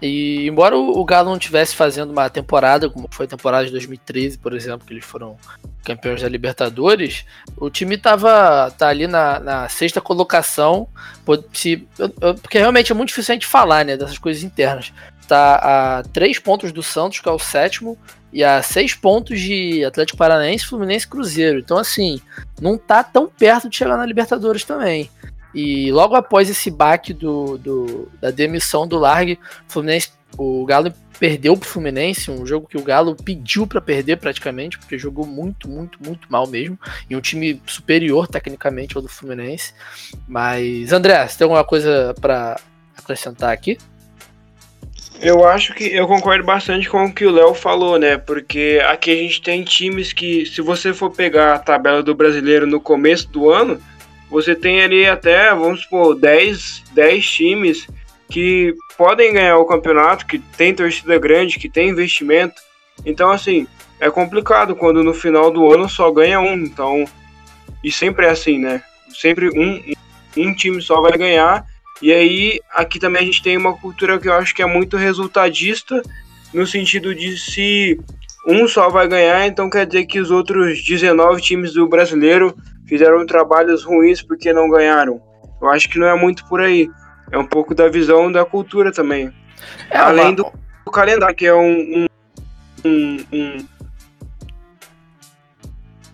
[0.00, 4.38] E embora o, Galo não estivesse fazendo uma temporada, como foi a temporada de 2013,
[4.38, 5.38] por exemplo, que eles foram
[5.82, 7.24] campeões da Libertadores,
[7.56, 10.88] o time estava tá ali na, na, sexta colocação,
[11.52, 11.88] se,
[12.42, 14.92] porque realmente é muito difícil a gente falar né, dessas coisas internas.
[15.26, 17.96] Tá a três pontos do Santos, que é o sétimo,
[18.32, 21.58] e a seis pontos de Atlético Paranaense, Fluminense e Cruzeiro.
[21.58, 22.20] Então, assim,
[22.60, 25.08] não tá tão perto de chegar na Libertadores também.
[25.56, 30.92] E logo após esse baque do, do, da demissão do Largue, o Fluminense o Galo
[31.18, 35.66] perdeu pro Fluminense, um jogo que o Galo pediu para perder praticamente, porque jogou muito,
[35.66, 39.72] muito, muito mal mesmo, e um time superior tecnicamente ao do Fluminense.
[40.28, 42.60] Mas, André, você tem alguma coisa para
[42.94, 43.78] acrescentar aqui?
[45.18, 48.18] Eu acho que eu concordo bastante com o que o Léo falou, né?
[48.18, 52.66] Porque aqui a gente tem times que, se você for pegar a tabela do brasileiro
[52.66, 53.80] no começo do ano,
[54.30, 57.86] você tem ali até, vamos supor, 10, 10 times
[58.28, 62.60] que podem ganhar o campeonato, que tem torcida grande, que tem investimento.
[63.04, 63.66] Então, assim,
[64.00, 66.54] é complicado quando no final do ano só ganha um.
[66.54, 67.04] Então,
[67.82, 68.82] e sempre é assim, né?
[69.14, 69.82] Sempre um,
[70.36, 71.64] um time só vai ganhar.
[72.02, 74.96] E aí, aqui também a gente tem uma cultura que eu acho que é muito
[74.96, 76.02] resultadista,
[76.52, 77.98] no sentido de se
[78.46, 83.24] um só vai ganhar, então quer dizer que os outros 19 times do brasileiro fizeram
[83.26, 85.20] trabalhos ruins porque não ganharam.
[85.60, 86.88] Eu acho que não é muito por aí.
[87.30, 89.32] É um pouco da visão da cultura também.
[89.90, 90.36] É Além uma...
[90.36, 90.52] do,
[90.84, 92.06] do, calendário, que é um,
[92.84, 93.66] um, um,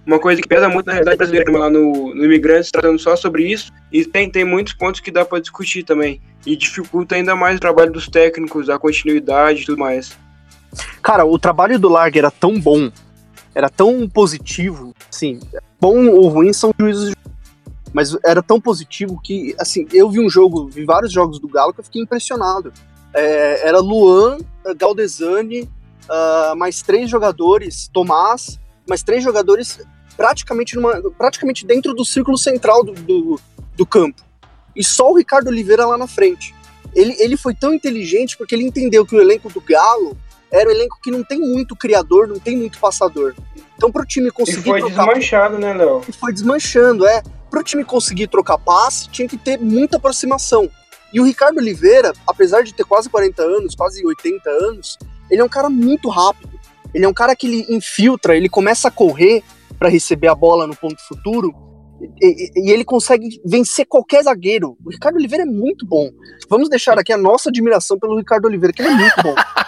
[0.07, 3.45] uma coisa que pesa muito na realidade brasileira, lá no, no Imigrantes, tratando só sobre
[3.45, 3.73] isso.
[3.93, 6.21] E tem, tem muitos pontos que dá para discutir também.
[6.47, 10.17] E dificulta ainda mais o trabalho dos técnicos, a continuidade e tudo mais.
[11.03, 12.91] Cara, o trabalho do Largue era tão bom,
[13.55, 15.39] era tão positivo, assim,
[15.83, 17.17] bom ou ruim são juízes de
[17.93, 21.75] mas era tão positivo que, assim, eu vi um jogo, vi vários jogos do Galo
[21.75, 22.73] que eu fiquei impressionado.
[23.13, 24.39] É, era Luan,
[24.79, 25.69] Galdesani,
[26.05, 29.79] uh, mais três jogadores, Tomás, mais três jogadores
[30.17, 33.41] praticamente, numa, praticamente dentro do círculo central do, do,
[33.77, 34.23] do campo.
[34.75, 36.55] E só o Ricardo Oliveira lá na frente.
[36.95, 40.17] Ele, ele foi tão inteligente porque ele entendeu que o elenco do Galo
[40.53, 43.35] era um elenco que não tem muito criador, não tem muito passador.
[43.77, 44.61] Então, para o time conseguir.
[44.61, 45.07] E foi trocar...
[45.07, 46.03] desmanchado, né, Léo?
[46.07, 50.69] E foi desmanchando, é para o time conseguir trocar passe, tinha que ter muita aproximação.
[51.13, 54.99] E o Ricardo Oliveira, apesar de ter quase 40 anos, quase 80 anos,
[55.31, 56.59] ele é um cara muito rápido.
[56.95, 59.43] Ele é um cara que ele infiltra, ele começa a correr
[59.79, 61.55] para receber a bola no ponto futuro
[62.21, 64.77] e, e, e, ele consegue vencer qualquer zagueiro.
[64.85, 66.11] O Ricardo Oliveira é muito bom.
[66.49, 69.35] Vamos deixar aqui a nossa admiração pelo Ricardo Oliveira, que ele é muito bom.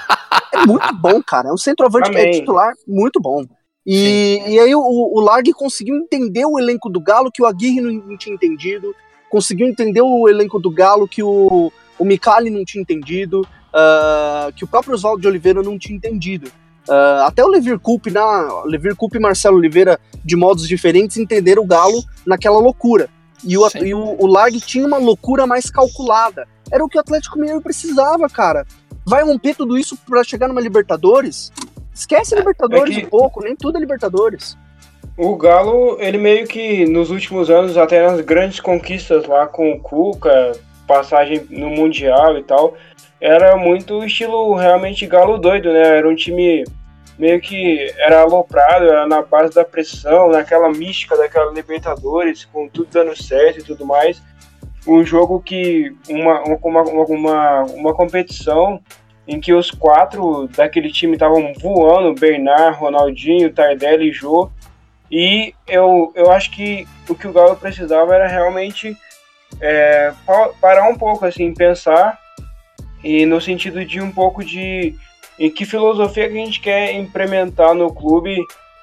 [0.53, 1.49] é muito bom, cara.
[1.49, 3.45] É um centroavante é titular muito bom.
[3.87, 7.81] E, e aí o, o Largue conseguiu entender o elenco do Galo que o Aguirre
[7.81, 8.95] não, não tinha entendido,
[9.29, 14.65] conseguiu entender o elenco do Galo que o, o Micali não tinha entendido, uh, que
[14.65, 16.51] o próprio Oswaldo de Oliveira não tinha entendido.
[16.89, 21.63] Uh, até o Levir Coupe, na, Levir Coupe e Marcelo Oliveira, de modos diferentes, entenderam
[21.63, 23.09] o Galo naquela loucura.
[23.43, 26.47] E o, e o, o Largue tinha uma loucura mais calculada.
[26.71, 28.67] Era o que o Atlético Mineiro precisava, cara.
[29.07, 31.53] Vai romper tudo isso para chegar numa Libertadores?
[31.95, 33.07] Esquece é, Libertadores é que...
[33.07, 34.57] um pouco, nem tudo é Libertadores.
[35.17, 39.81] O Galo, ele meio que nos últimos anos, até nas grandes conquistas lá com o
[39.81, 40.53] Cuca,
[40.87, 42.75] passagem no Mundial e tal,
[43.21, 45.99] era muito estilo realmente Galo doido, né?
[45.99, 46.65] Era um time
[47.17, 52.89] meio que era aloprado, era na base da pressão, naquela mística daquela Libertadores, com tudo
[52.91, 54.21] dando certo e tudo mais.
[54.87, 58.81] Um jogo que, uma, uma, uma, uma competição
[59.27, 64.51] em que os quatro daquele time estavam voando, Bernard, Ronaldinho, Tardelli e Jô,
[65.11, 68.97] e eu, eu acho que o que o Galo precisava era realmente
[69.61, 70.13] é,
[70.61, 72.19] parar um pouco, assim, pensar,
[73.03, 74.95] e no sentido de um pouco de
[75.39, 78.39] em que filosofia que a gente quer implementar no clube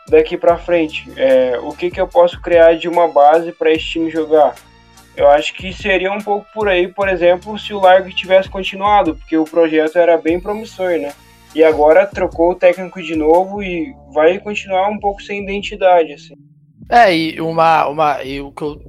[0.09, 3.85] daqui para frente, é, o que, que eu posso criar de uma base para esse
[3.85, 4.55] time jogar,
[5.15, 9.15] eu acho que seria um pouco por aí, por exemplo, se o Largo tivesse continuado,
[9.15, 11.13] porque o projeto era bem promissor, né?
[11.53, 16.33] E agora trocou o técnico de novo e vai continuar um pouco sem identidade, assim.
[16.89, 18.81] É, e uma, uma, e o que eu,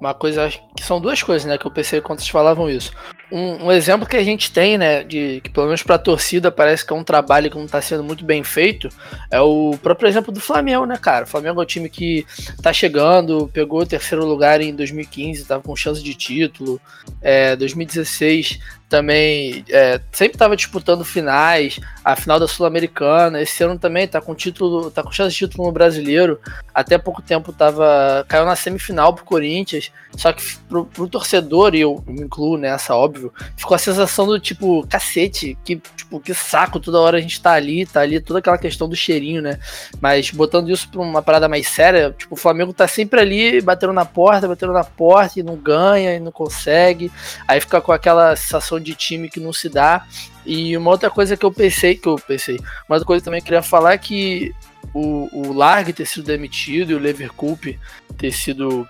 [0.00, 2.92] uma coisa que são duas coisas, né, que eu pensei quando vocês falavam isso.
[3.30, 6.50] Um, um, exemplo que a gente tem, né, de que pelo menos para a torcida
[6.50, 8.88] parece que é um trabalho que não está sendo muito bem feito,
[9.30, 11.24] é o próprio exemplo do Flamengo, né, cara?
[11.24, 15.62] O Flamengo é um time que está chegando, pegou o terceiro lugar em 2015, estava
[15.62, 16.80] com chance de título.
[17.20, 23.40] É, 2016 também é, sempre estava disputando finais, a final da Sul-Americana.
[23.40, 26.40] Esse ano também está com título, tá com chance de título no brasileiro.
[26.74, 29.92] Até pouco tempo tava caiu na semifinal pro Corinthians.
[30.16, 33.17] Só que pro, pro torcedor e eu me incluo nessa, óbvio,
[33.56, 37.52] ficou a sensação do tipo cacete, que tipo que saco toda hora a gente tá
[37.52, 39.58] ali, tá ali toda aquela questão do cheirinho, né?
[40.00, 43.92] Mas botando isso para uma parada mais séria, tipo o Flamengo tá sempre ali batendo
[43.92, 47.10] na porta, batendo na porta e não ganha e não consegue.
[47.46, 50.06] Aí fica com aquela sensação de time que não se dá.
[50.46, 52.56] E uma outra coisa que eu pensei, que eu pensei,
[52.88, 54.54] uma outra coisa também queria falar é que
[54.94, 57.78] o, o Largue ter sido demitido e o Leverkusen
[58.16, 58.88] ter sido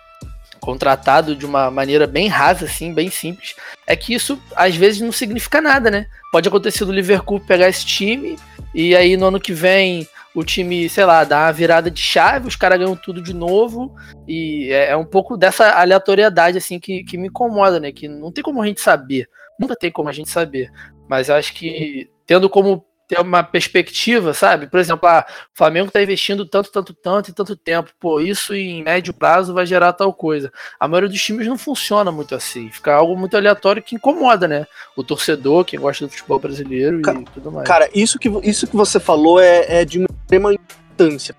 [0.61, 3.55] contratado de uma maneira bem rasa, assim, bem simples,
[3.87, 6.07] é que isso às vezes não significa nada, né?
[6.31, 8.38] Pode acontecer do Liverpool pegar esse time
[8.75, 12.47] e aí no ano que vem o time, sei lá, dá uma virada de chave,
[12.47, 13.94] os caras ganham tudo de novo.
[14.27, 17.90] E é, é, um pouco dessa aleatoriedade, assim, que, que me incomoda, né?
[17.90, 19.29] Que não tem como a gente saber.
[19.59, 20.71] Nunca tem como a gente saber.
[21.09, 24.66] Mas acho que tendo como ter uma perspectiva, sabe?
[24.66, 27.90] Por exemplo, ah, o Flamengo está investindo tanto, tanto, tanto e tanto tempo.
[27.99, 30.53] Pô, isso em médio prazo vai gerar tal coisa.
[30.79, 32.71] A maioria dos times não funciona muito assim.
[32.71, 34.66] Fica algo muito aleatório que incomoda, né?
[34.94, 37.66] O torcedor, quem gosta do futebol brasileiro cara, e tudo mais.
[37.66, 41.35] Cara, isso que, isso que você falou é, é de uma extrema importância.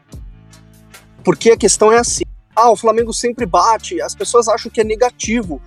[1.23, 2.23] Porque a questão é assim.
[2.55, 4.01] Ah, o Flamengo sempre bate.
[4.01, 5.61] As pessoas acham que é negativo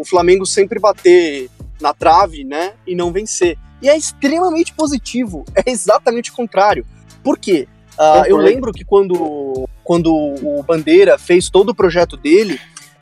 [0.00, 2.72] o Flamengo sempre bater na trave, né?
[2.86, 3.58] E não vencer.
[3.82, 5.44] E é extremamente positivo.
[5.54, 6.86] É exatamente o contrário.
[7.22, 7.68] Por quê?
[7.98, 12.54] Uh, eu lembro que quando, quando o Bandeira fez todo o projeto dele,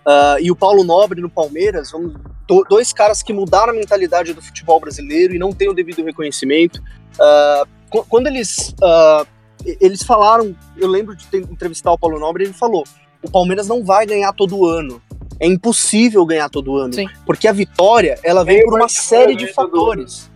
[0.05, 2.15] uh, e o Paulo Nobre no Palmeiras, vamos,
[2.49, 6.05] do, dois caras que mudaram a mentalidade do futebol brasileiro e não têm o devido
[6.05, 6.83] reconhecimento.
[7.15, 8.75] Uh, quando eles,
[9.81, 12.85] eles falaram, eu lembro de ter, entrevistar o Paulo Nobre, ele falou:
[13.23, 15.01] o Palmeiras não vai ganhar todo ano.
[15.41, 16.93] É impossível ganhar todo ano.
[16.93, 17.07] Sim.
[17.25, 20.31] Porque a vitória, ela vem por uma série de fatores.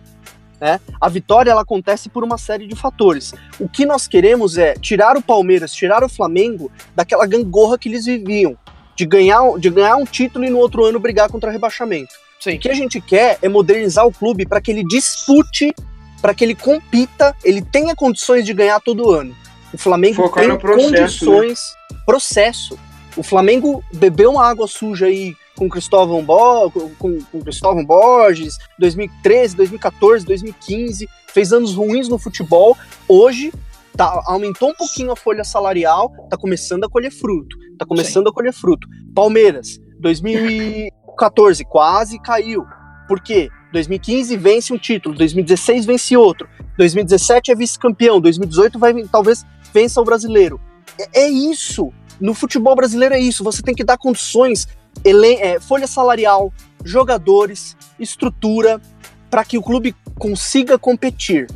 [0.63, 0.79] Né?
[1.01, 3.33] A vitória ela acontece por uma série de fatores.
[3.59, 8.05] O que nós queremos é tirar o Palmeiras, tirar o Flamengo daquela gangorra que eles
[8.05, 8.57] viviam,
[8.95, 12.13] de ganhar, de ganhar um título e no outro ano brigar contra rebaixamento.
[12.39, 12.55] Sim.
[12.55, 15.75] O que a gente quer é modernizar o clube para que ele dispute,
[16.21, 19.35] para que ele compita, ele tenha condições de ganhar todo ano.
[19.73, 21.01] O Flamengo Focar tem processo, né?
[21.01, 21.97] condições, né?
[22.05, 22.79] processo.
[23.17, 29.55] O Flamengo bebeu uma água suja aí com Cristóvão, Bo com, com Cristóvão Borges, 2013,
[29.55, 32.77] 2014, 2015, fez anos ruins no futebol.
[33.07, 33.53] Hoje
[33.95, 37.57] tá, aumentou um pouquinho a folha salarial, tá começando a colher fruto.
[37.77, 38.31] Tá começando Sim.
[38.31, 38.87] a colher fruto.
[39.15, 42.63] Palmeiras, 2014 quase caiu.
[43.07, 43.49] Por quê?
[43.71, 50.05] 2015 vence um título, 2016 vence outro, 2017 é vice-campeão, 2018 vai talvez vença o
[50.05, 50.61] brasileiro.
[50.99, 51.91] É, é isso.
[52.19, 53.43] No futebol brasileiro é isso.
[53.43, 54.67] Você tem que dar condições
[55.05, 58.81] é, folha salarial, jogadores, estrutura,
[59.29, 61.47] para que o clube consiga competir.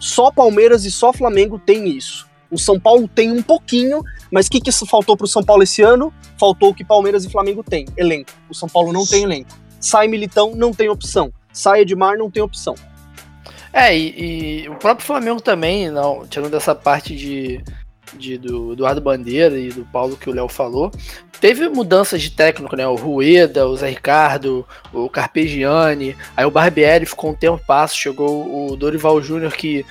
[0.00, 2.26] Só Palmeiras e só Flamengo tem isso.
[2.50, 5.62] O São Paulo tem um pouquinho, mas o que, que faltou para o São Paulo
[5.62, 6.12] esse ano?
[6.38, 8.30] Faltou o que Palmeiras e Flamengo têm: elenco.
[8.48, 9.50] O São Paulo não tem elenco.
[9.80, 11.32] Sai Militão, não tem opção.
[11.52, 12.74] Sai Edmar, não tem opção.
[13.72, 17.62] É, e, e o próprio Flamengo também, não, tirando dessa parte de
[18.18, 20.90] de, do Eduardo Bandeira e do Paulo que o Léo falou,
[21.40, 22.86] teve mudanças de técnico, né?
[22.86, 28.70] O Rueda, o Zé Ricardo, o Carpegiani, aí o Barbieri ficou um tempo passo, chegou
[28.70, 29.84] o Dorival Júnior que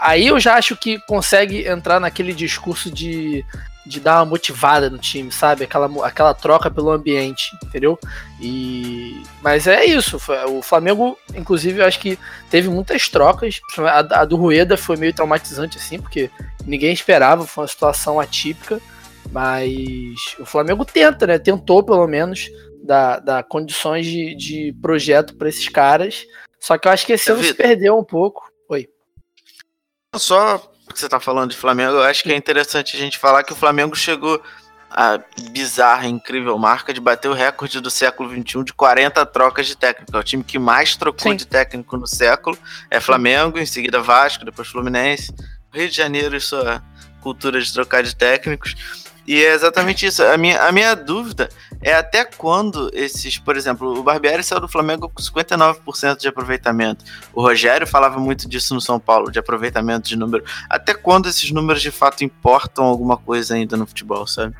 [0.00, 3.44] aí eu já acho que consegue entrar naquele discurso de
[3.88, 5.64] de dar uma motivada no time, sabe?
[5.64, 7.98] Aquela, aquela troca pelo ambiente, entendeu?
[8.40, 10.20] E mas é isso.
[10.48, 12.18] O Flamengo, inclusive, eu acho que
[12.50, 13.60] teve muitas trocas.
[13.78, 16.30] A, a do Rueda foi meio traumatizante assim, porque
[16.66, 18.80] ninguém esperava, foi uma situação atípica.
[19.32, 21.38] Mas o Flamengo tenta, né?
[21.38, 22.50] Tentou pelo menos
[22.82, 26.26] dar, dar condições de, de projeto para esses caras.
[26.60, 28.50] Só que eu acho que esse ano se perdeu um pouco.
[28.68, 28.88] Oi.
[30.16, 33.42] Só que você tá falando de Flamengo, eu acho que é interessante a gente falar
[33.42, 34.42] que o Flamengo chegou
[34.90, 35.20] a
[35.50, 40.16] bizarra, incrível marca de bater o recorde do século XXI de 40 trocas de técnico.
[40.16, 41.36] É o time que mais trocou Sim.
[41.36, 42.56] de técnico no século.
[42.90, 45.32] É Flamengo, em seguida Vasco, depois Fluminense.
[45.72, 46.82] Rio de Janeiro e sua
[47.20, 48.74] cultura de trocar de técnicos.
[49.28, 50.24] E é exatamente isso.
[50.24, 51.50] A minha, a minha dúvida
[51.82, 57.04] é até quando esses, por exemplo, o Barbieri saiu do Flamengo com 59% de aproveitamento.
[57.34, 60.42] O Rogério falava muito disso no São Paulo, de aproveitamento de número.
[60.70, 64.56] Até quando esses números de fato importam alguma coisa ainda no futebol, sabe?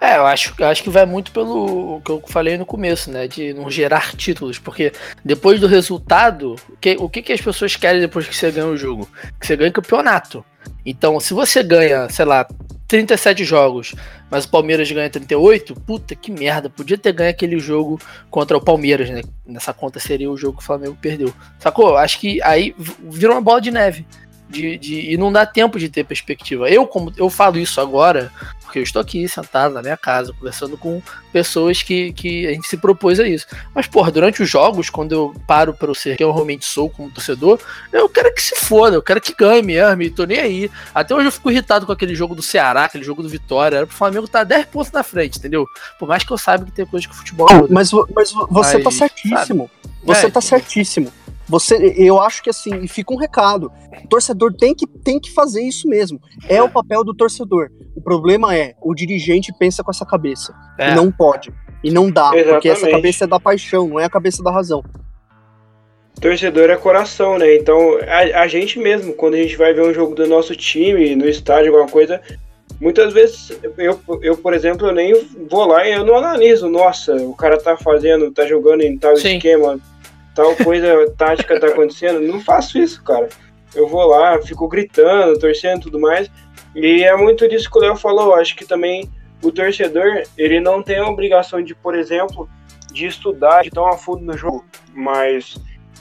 [0.00, 3.28] É, eu acho, eu acho que vai muito pelo que eu falei no começo, né?
[3.28, 4.92] De não gerar títulos, porque
[5.24, 8.76] depois do resultado, que, o que, que as pessoas querem depois que você ganha o
[8.76, 9.08] jogo?
[9.38, 10.44] Que você ganhe campeonato.
[10.84, 12.44] Então, se você ganha, sei lá,
[12.94, 13.92] 37 jogos,
[14.30, 18.60] mas o Palmeiras ganha 38, puta que merda, podia ter ganho aquele jogo contra o
[18.60, 19.22] Palmeiras, né?
[19.44, 21.34] Nessa conta seria o jogo que o Flamengo perdeu.
[21.58, 21.96] Sacou?
[21.96, 22.72] Acho que aí
[23.10, 24.06] virou uma bola de neve.
[24.48, 26.68] De, de, e não dá tempo de ter perspectiva.
[26.68, 28.30] Eu, como eu falo isso agora,
[28.74, 31.00] porque eu estou aqui sentado na minha casa, conversando com
[31.32, 33.46] pessoas que, que a gente se propôs a isso.
[33.74, 36.90] Mas, porra, durante os jogos, quando eu paro para o ser que eu realmente sou
[36.90, 37.60] como torcedor,
[37.92, 40.70] eu quero que se foda, eu quero que ganhe mesmo, e tô nem aí.
[40.94, 43.86] Até hoje eu fico irritado com aquele jogo do Ceará, aquele jogo do Vitória, era
[43.86, 45.66] pro Flamengo estar tá 10 pontos na frente, entendeu?
[45.98, 47.48] Por mais que eu saiba que tem coisa que o futebol.
[47.70, 49.70] Mas, mas você tá mas, tá certíssimo.
[49.70, 49.94] Sabe?
[50.04, 51.12] Você é, tá certíssimo.
[51.54, 53.70] Você, eu acho que assim, e fica um recado.
[54.04, 56.20] O torcedor tem que, tem que fazer isso mesmo.
[56.48, 57.70] É o papel do torcedor.
[57.94, 60.52] O problema é, o dirigente pensa com essa cabeça.
[60.76, 60.90] É.
[60.90, 61.54] E não pode.
[61.84, 62.90] E não dá, porque essa Exatamente.
[62.96, 64.82] cabeça é da paixão, não é a cabeça da razão.
[66.20, 67.54] Torcedor é coração, né?
[67.54, 71.14] Então, a, a gente mesmo, quando a gente vai ver um jogo do nosso time,
[71.14, 72.20] no estádio, alguma coisa,
[72.80, 75.14] muitas vezes, eu, eu por exemplo, eu nem
[75.48, 76.68] vou lá e eu não analiso.
[76.68, 79.36] Nossa, o cara tá fazendo, tá jogando em tal Sim.
[79.36, 79.78] esquema,
[80.34, 82.20] tal coisa tática tá acontecendo.
[82.20, 83.28] Não faço isso, cara.
[83.74, 86.30] Eu vou lá, fico gritando, torcendo e tudo mais.
[86.74, 88.34] E é muito disso que o Léo falou.
[88.34, 89.10] Acho que também
[89.42, 92.48] o torcedor, ele não tem a obrigação de, por exemplo,
[92.92, 94.64] de estudar, de estar a fundo no jogo.
[94.94, 95.56] Mas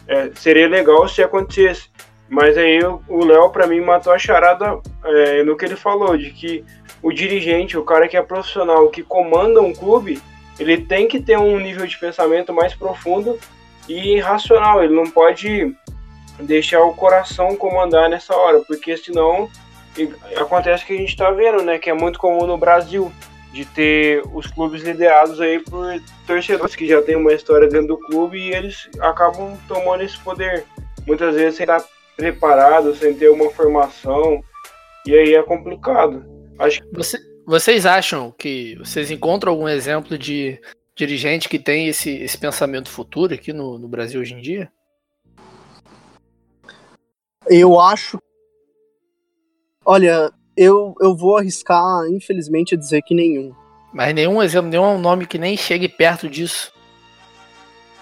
[0.07, 1.89] é, seria legal se acontecesse.
[2.29, 6.31] Mas aí o- Léo, pra mim, matou a charada é, no que ele falou, de
[6.31, 6.63] que
[7.01, 10.21] o dirigente, o cara que é profissional, que comanda um clube,
[10.57, 13.37] ele tem que ter um nível de pensamento mais profundo
[13.87, 14.83] e racional.
[14.83, 15.75] Ele não pode
[16.39, 19.49] deixar o coração comandar nessa hora, porque senão
[20.37, 21.77] acontece que a gente tá vendo, né?
[21.77, 23.11] Que é muito comum no Brasil,
[23.51, 27.97] de ter os clubes liderados aí por torcedores que já tem uma história dentro do
[27.99, 30.65] clube e eles acabam tomando esse poder.
[31.05, 31.83] Muitas vezes sem estar
[32.17, 34.41] preparado, sem ter uma formação,
[35.05, 36.25] e aí é complicado.
[36.57, 40.59] Acho que Você- vocês acham que vocês encontram algum exemplo de
[40.95, 44.71] dirigente que tem esse, esse pensamento futuro aqui no, no Brasil hoje em dia?
[47.47, 48.19] Eu acho.
[49.85, 53.53] Olha, eu, eu vou arriscar, infelizmente, a dizer que nenhum.
[53.93, 56.71] Mas nenhum exemplo, nenhum nome que nem chegue perto disso.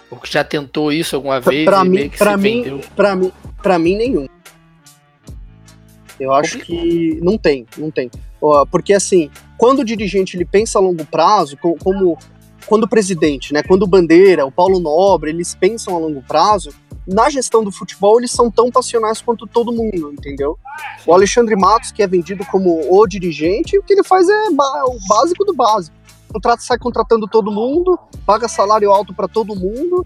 [0.09, 2.81] Ou que já tentou isso alguma vez Pra e mim, pra mim, vendeu.
[2.95, 3.31] pra mim,
[3.63, 4.27] pra mim nenhum.
[6.19, 8.11] Eu acho que não tem, não tem.
[8.69, 12.17] Porque assim, quando o dirigente ele pensa a longo prazo, co- como
[12.65, 16.71] quando o presidente, né, quando o Bandeira, o Paulo Nobre, eles pensam a longo prazo,
[17.07, 20.57] na gestão do futebol eles são tão passionais quanto todo mundo, entendeu?
[21.05, 25.07] O Alexandre Matos, que é vendido como o dirigente, o que ele faz é o
[25.07, 25.95] básico do básico.
[26.31, 30.05] Contrata, sai contratando todo mundo, paga salário alto para todo mundo.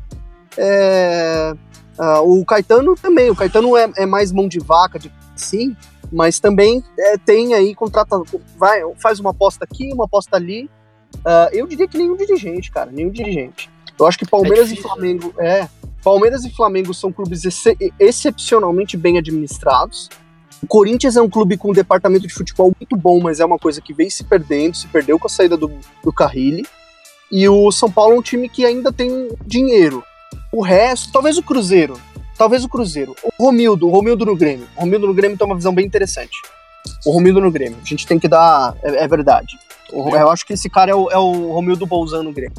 [0.57, 1.53] É,
[1.97, 5.75] ah, o Caetano também, o Caetano é, é mais mão de vaca, de, sim,
[6.11, 8.21] mas também é, tem aí, contrata,
[8.57, 10.69] vai, faz uma aposta aqui, uma aposta ali.
[11.23, 13.69] Ah, eu diria que nenhum dirigente, cara, nenhum dirigente.
[13.97, 15.69] Eu acho que Palmeiras difícil, e Flamengo, é,
[16.03, 20.09] Palmeiras e Flamengo são clubes exce- excepcionalmente bem administrados.
[20.61, 23.59] O Corinthians é um clube com um departamento de futebol muito bom, mas é uma
[23.59, 25.71] coisa que vem se perdendo, se perdeu com a saída do,
[26.03, 26.65] do Carrilli.
[27.31, 30.03] E o São Paulo é um time que ainda tem dinheiro.
[30.51, 31.99] O resto, talvez o Cruzeiro.
[32.37, 33.15] Talvez o Cruzeiro.
[33.37, 34.67] O Romildo, o Romildo no Grêmio.
[34.75, 36.41] O Romildo no Grêmio tem uma visão bem interessante.
[37.05, 37.77] O Romildo no Grêmio.
[37.81, 38.75] A gente tem que dar.
[38.83, 39.57] É, é verdade.
[39.91, 42.55] O- eu acho que esse cara é o, é o Romildo Bolzano no Grêmio.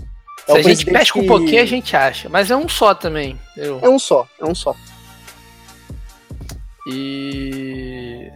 [0.48, 2.28] É Se a gente pesca um pouquinho, a gente acha.
[2.28, 3.38] Mas é um só também.
[3.52, 3.80] entendeu?
[3.82, 4.74] É um só, é um só.
[6.88, 8.30] E.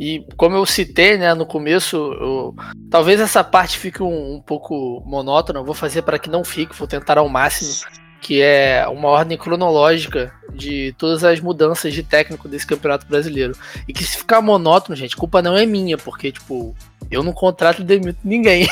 [0.00, 2.54] E como eu citei, né, no começo, eu-
[2.88, 6.72] talvez essa parte fique um, um pouco monótona, eu vou fazer para que não fique,
[6.76, 7.72] vou tentar ao máximo,
[8.20, 13.56] que é uma ordem cronológica de todas as mudanças de técnico desse Campeonato Brasileiro.
[13.86, 16.74] E que se ficar monótono, gente, culpa não é minha, porque, tipo,
[17.10, 18.68] eu não contrato e demito ninguém.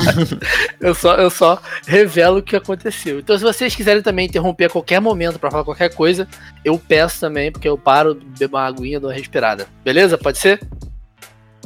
[0.80, 3.18] eu, só, eu só revelo o que aconteceu.
[3.18, 6.26] Então, se vocês quiserem também interromper a qualquer momento para falar qualquer coisa,
[6.64, 9.66] eu peço também, porque eu paro, bebo uma aguinha, dou uma respirada.
[9.84, 10.16] Beleza?
[10.16, 10.60] Pode ser?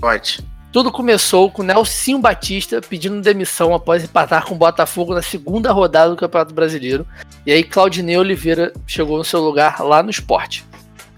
[0.01, 0.56] Pode.
[0.77, 6.11] Tudo começou com Nelson Batista pedindo demissão após empatar com o Botafogo na segunda rodada
[6.11, 7.07] do Campeonato Brasileiro.
[7.47, 10.67] E aí Claudinei Oliveira chegou no seu lugar lá no esporte.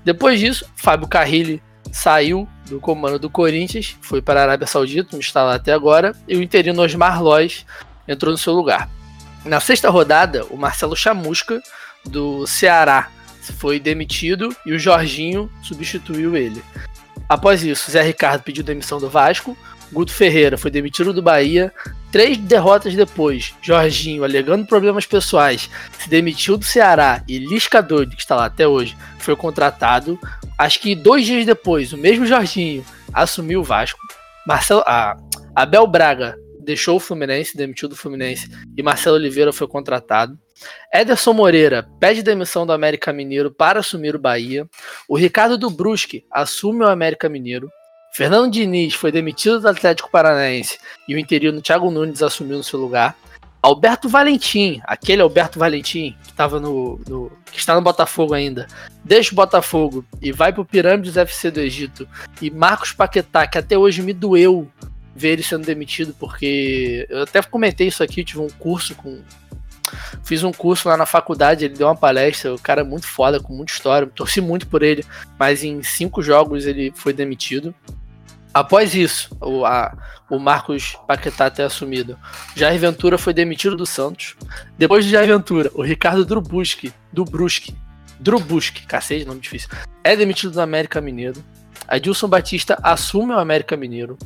[0.05, 5.25] Depois disso, Fábio Carrilli saiu do comando do Corinthians, foi para a Arábia Saudita, onde
[5.25, 7.67] está lá até agora, e o interino Osmar Lois
[8.07, 8.89] entrou no seu lugar.
[9.45, 11.61] Na sexta rodada, o Marcelo Chamusca,
[12.05, 13.11] do Ceará,
[13.59, 16.63] foi demitido e o Jorginho substituiu ele.
[17.29, 19.57] Após isso, Zé Ricardo pediu demissão do Vasco,
[19.93, 21.73] Guto Ferreira foi demitido do Bahia.
[22.13, 25.69] Três derrotas depois, Jorginho, alegando problemas pessoais,
[25.99, 30.19] se demitiu do Ceará e Lisca Doido, que está lá até hoje, foi contratado.
[30.57, 34.01] Acho que dois dias depois, o mesmo Jorginho assumiu o Vasco.
[34.47, 35.17] Marcelo, ah,
[35.55, 40.39] Abel Braga deixou o Fluminense, demitiu do Fluminense, e Marcelo Oliveira foi contratado.
[40.93, 44.67] Ederson Moreira pede demissão do América Mineiro para assumir o Bahia.
[45.09, 47.71] O Ricardo do Brusque assume o América Mineiro.
[48.13, 52.79] Fernando Diniz foi demitido do Atlético Paranaense e o interino Thiago Nunes assumiu no seu
[52.79, 53.17] lugar.
[53.61, 58.67] Alberto Valentim, aquele Alberto Valentim que estava no, no- que está no Botafogo ainda,
[59.05, 62.09] deixa o Botafogo e vai pro Pirâmides FC do Egito.
[62.41, 64.71] E Marcos Paquetá, que até hoje me doeu
[65.15, 69.21] ver ele sendo demitido porque eu até comentei isso aqui, tive um curso com
[70.25, 73.41] Fiz um curso lá na faculdade, ele deu uma palestra, o cara é muito foda,
[73.41, 75.05] com muita história, torci muito por ele,
[75.39, 77.75] mas em cinco jogos ele foi demitido.
[78.53, 79.97] Após isso, o, a,
[80.29, 82.19] o Marcos Paquetá ter assumido,
[82.57, 84.35] Jair Ventura foi demitido do Santos.
[84.77, 87.77] Depois de Jair Ventura, o Ricardo Drubuski, do Brusque,
[88.19, 89.69] Drubuski, cacete, nome difícil,
[90.03, 91.43] é demitido do América Mineiro.
[91.87, 94.19] Adilson Batista assume o América Mineiro.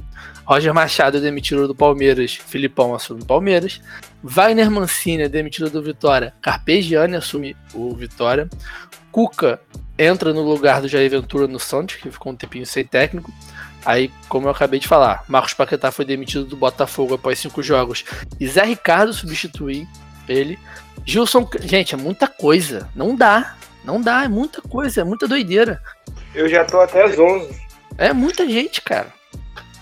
[0.45, 2.35] Roger Machado é demitido do Palmeiras.
[2.35, 3.81] Filipão assume o Palmeiras.
[4.23, 6.35] Wagner Mancini é demitido do Vitória.
[6.41, 8.49] Carpegiani assume o Vitória.
[9.11, 9.61] Cuca
[9.99, 13.33] entra no lugar do Jair Ventura no Santos, que ficou um tempinho sem técnico.
[13.85, 18.05] Aí, como eu acabei de falar, Marcos Paquetá foi demitido do Botafogo após cinco jogos.
[18.39, 19.87] E Zé Ricardo substitui
[20.29, 20.59] ele.
[21.05, 22.89] Gilson, gente, é muita coisa.
[22.95, 23.57] Não dá.
[23.85, 25.83] Não dá, é muita coisa, é muita doideira.
[26.35, 27.61] Eu já tô até às 11.
[27.99, 29.13] É muita gente, cara.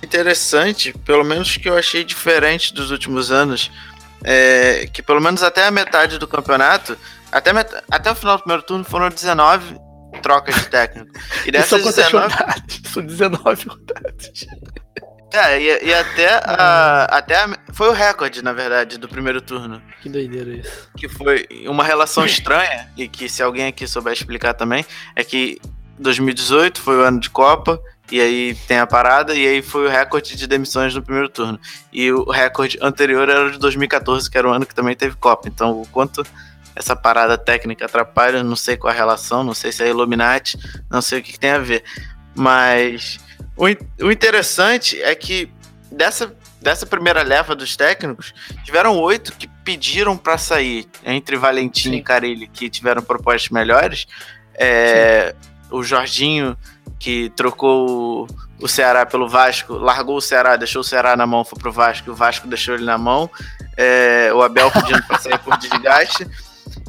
[0.02, 3.70] Interessante, pelo menos que eu achei diferente dos últimos anos,
[4.24, 6.96] é que pelo menos até a metade do campeonato,
[7.30, 7.70] até, met...
[7.90, 9.76] até o final do primeiro turno foram 19
[10.22, 11.10] trocas de técnico.
[11.46, 12.34] E dessas 19.
[12.92, 14.46] São 19 rodadas.
[15.32, 19.80] É, e, e até, a, até a, foi o recorde, na verdade, do primeiro turno.
[20.02, 20.90] Que doideira isso.
[20.96, 24.84] Que foi uma relação estranha, e que se alguém aqui souber explicar também,
[25.14, 25.60] é que
[26.00, 27.80] 2018 foi o ano de Copa,
[28.10, 31.60] e aí tem a parada, e aí foi o recorde de demissões no primeiro turno.
[31.92, 35.14] E o recorde anterior era o de 2014, que era o ano que também teve
[35.16, 35.48] Copa.
[35.48, 36.26] Então, o quanto
[36.74, 40.58] essa parada técnica atrapalha, não sei qual a relação, não sei se é Illuminati,
[40.90, 41.84] não sei o que, que tem a ver.
[42.34, 43.20] Mas
[43.56, 43.66] o,
[44.04, 45.52] o interessante é que
[45.90, 48.32] dessa, dessa primeira leva dos técnicos,
[48.64, 51.96] tiveram oito que pediram para sair, entre Valentim Sim.
[51.96, 54.06] e Carilli, que tiveram propostas melhores.
[54.54, 55.34] É,
[55.70, 56.56] o Jorginho,
[56.98, 58.26] que trocou
[58.60, 62.10] o, Ceará pelo Vasco, largou o Ceará, deixou o Ceará na mão, foi pro Vasco,
[62.10, 63.30] o Vasco deixou ele na mão.
[63.76, 66.26] É, o Abel pedindo para sair por desgaste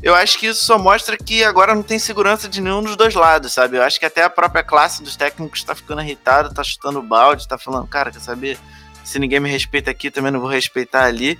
[0.01, 3.13] eu acho que isso só mostra que agora não tem segurança de nenhum dos dois
[3.13, 3.77] lados, sabe?
[3.77, 7.43] Eu acho que até a própria classe dos técnicos está ficando irritada, está chutando balde,
[7.43, 8.57] está falando, cara, quer saber?
[9.03, 11.37] Se ninguém me respeita aqui, também não vou respeitar ali.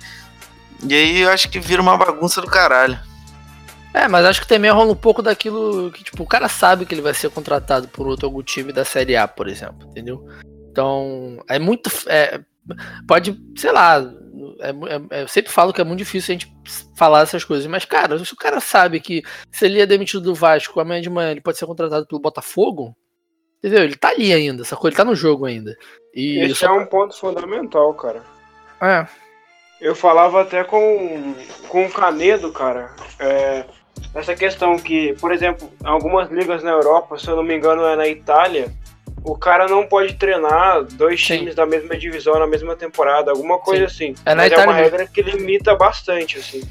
[0.84, 2.98] E aí eu acho que vira uma bagunça do caralho.
[3.94, 6.94] É, mas acho que também rola um pouco daquilo que, tipo, o cara sabe que
[6.94, 10.26] ele vai ser contratado por outro algum time da Série A, por exemplo, entendeu?
[10.70, 11.90] Então, é muito.
[12.06, 12.40] É,
[13.06, 13.98] pode, sei lá,
[14.60, 16.52] é, é, é, eu sempre falo que é muito difícil a gente
[16.96, 20.34] falar essas coisas, mas, cara, se o cara sabe que se ele é demitido do
[20.34, 22.96] Vasco amanhã de manhã ele pode ser contratado pelo Botafogo,
[23.58, 23.84] entendeu?
[23.84, 24.88] Ele tá ali ainda, sacou?
[24.88, 25.76] Ele tá no jogo ainda.
[26.14, 26.66] E Esse só...
[26.66, 28.22] é um ponto fundamental, cara.
[28.80, 29.06] É.
[29.80, 31.34] Eu falava até com,
[31.68, 33.66] com o Canedo, cara, é,
[34.14, 37.96] essa questão que, por exemplo, algumas ligas na Europa, se eu não me engano é
[37.96, 38.72] na Itália,
[39.24, 41.38] o cara não pode treinar dois Sim.
[41.38, 44.12] times da mesma divisão na mesma temporada, alguma coisa Sim.
[44.12, 44.14] assim.
[44.26, 46.62] É, na Mas é uma regra que limita bastante, assim.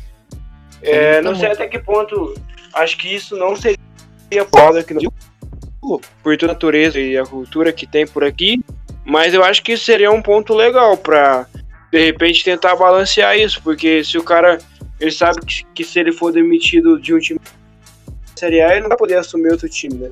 [0.82, 1.62] É, não sei muito.
[1.62, 2.34] até que ponto.
[2.74, 3.78] Acho que isso não seria
[4.50, 5.12] foda aqui no
[6.22, 8.64] por toda a natureza e a cultura que tem por aqui.
[9.04, 11.48] Mas eu acho que seria um ponto legal pra,
[11.92, 13.62] de repente, tentar balancear isso.
[13.64, 14.60] Porque se o cara.
[15.02, 17.40] Ele sabe que, que se ele for demitido de um time
[18.42, 20.10] Série A, ele não vai poder assumir outro time, né?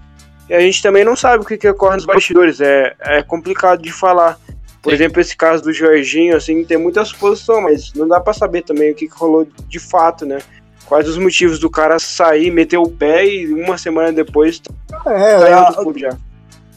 [0.49, 3.81] E a gente também não sabe o que, que ocorre nos bastidores, é, é complicado
[3.81, 4.39] de falar.
[4.81, 4.95] Por Sim.
[4.95, 8.91] exemplo, esse caso do Jorginho, assim, tem muita suposição, mas não dá para saber também
[8.91, 10.39] o que, que rolou de fato, né?
[10.85, 14.61] Quais os motivos do cara sair, meter o pé e uma semana depois
[15.05, 16.17] é, tá a, já.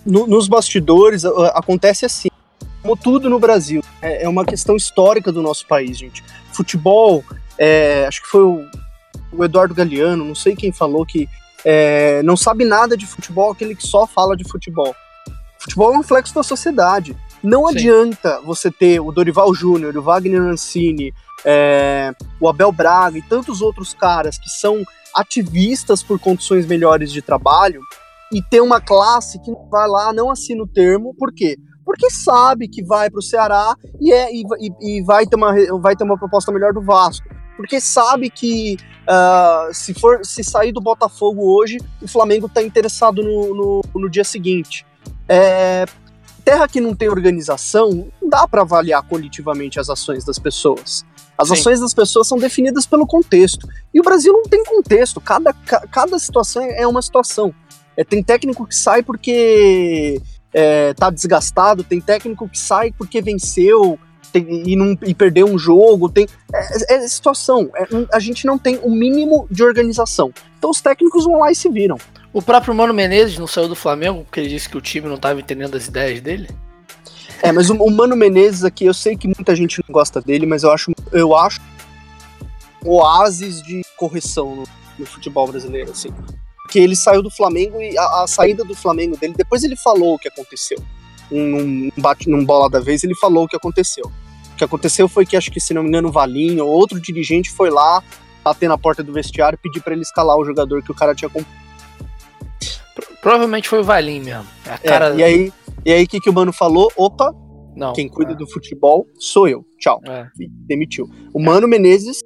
[0.04, 2.28] No, nos bastidores acontece assim,
[2.82, 3.82] como tudo no Brasil.
[4.02, 6.22] É, é, uma questão histórica do nosso país, gente.
[6.52, 7.24] Futebol,
[7.64, 8.68] é, acho que foi o,
[9.32, 11.28] o Eduardo Galeano, não sei quem falou que
[11.64, 14.92] é, não sabe nada de futebol, aquele que só fala de futebol.
[15.60, 17.16] Futebol é um reflexo da sociedade.
[17.40, 17.76] Não Sim.
[17.76, 23.62] adianta você ter o Dorival Júnior, o Wagner Mancini, é, o Abel Braga e tantos
[23.62, 24.82] outros caras que são
[25.14, 27.80] ativistas por condições melhores de trabalho
[28.32, 31.56] e ter uma classe que vai lá, não assina o termo, por quê?
[31.84, 34.42] Porque sabe que vai para o Ceará e, é, e,
[34.80, 39.72] e, vai, ter uma, vai ter uma proposta melhor do Vasco porque sabe que uh,
[39.72, 44.24] se for se sair do Botafogo hoje, o Flamengo está interessado no, no, no, dia
[44.24, 44.86] seguinte.
[45.28, 45.84] É,
[46.44, 51.04] terra que não tem organização, não dá para avaliar coletivamente as ações das pessoas.
[51.36, 51.54] As Sim.
[51.54, 53.68] ações das pessoas são definidas pelo contexto.
[53.92, 55.20] E o Brasil não tem contexto.
[55.20, 57.54] Cada, cada situação é uma situação.
[57.96, 60.20] É, tem técnico que sai porque
[60.52, 63.98] é, tá desgastado, tem técnico que sai porque venceu,
[64.32, 66.26] tem, e, não, e perder um jogo, tem.
[66.52, 67.70] É, é situação.
[67.74, 70.32] É, a gente não tem o um mínimo de organização.
[70.58, 71.98] Então os técnicos vão lá e se viram.
[72.32, 75.16] O próprio Mano Menezes não saiu do Flamengo porque ele disse que o time não
[75.16, 76.48] estava entendendo as ideias dele?
[77.42, 80.46] É, mas o, o, Mano Menezes aqui, eu sei que muita gente não gosta dele,
[80.46, 81.60] mas eu acho, eu acho
[82.84, 84.64] oásis de correção no,
[84.98, 86.08] no futebol brasileiro, assim.
[86.62, 90.14] Porque ele saiu do Flamengo e a, a, saída do Flamengo dele, depois ele falou
[90.14, 90.78] o que aconteceu.
[91.32, 94.04] Num, bate, num bola da vez, ele falou o que aconteceu.
[94.52, 97.00] O que aconteceu foi que, acho que, se não me engano, o Valinho ou outro
[97.00, 98.02] dirigente foi lá,
[98.44, 101.14] bater na porta do vestiário e pedir para ele escalar o jogador que o cara
[101.14, 101.62] tinha comprado.
[103.20, 104.46] Provavelmente foi o Valinho mesmo.
[104.66, 105.14] É, cara...
[105.14, 105.52] e aí,
[105.86, 106.92] e aí, o que, que o mano falou?
[106.96, 107.32] Opa,
[107.74, 108.36] não, quem cuida é.
[108.36, 109.64] do futebol sou eu.
[109.78, 110.00] Tchau.
[110.06, 110.26] É.
[110.66, 111.08] Demitiu.
[111.32, 112.20] O Mano Menezes.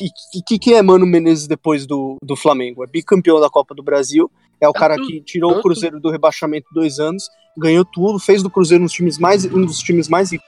[0.00, 2.82] O que, que é Mano Menezes depois do, do Flamengo?
[2.82, 4.30] É bicampeão da Copa do Brasil.
[4.60, 7.24] É o é cara que tirou o Cruzeiro do rebaixamento dois anos,
[7.56, 10.46] ganhou tudo, fez do Cruzeiro um dos times mais, um dos times mais ricos.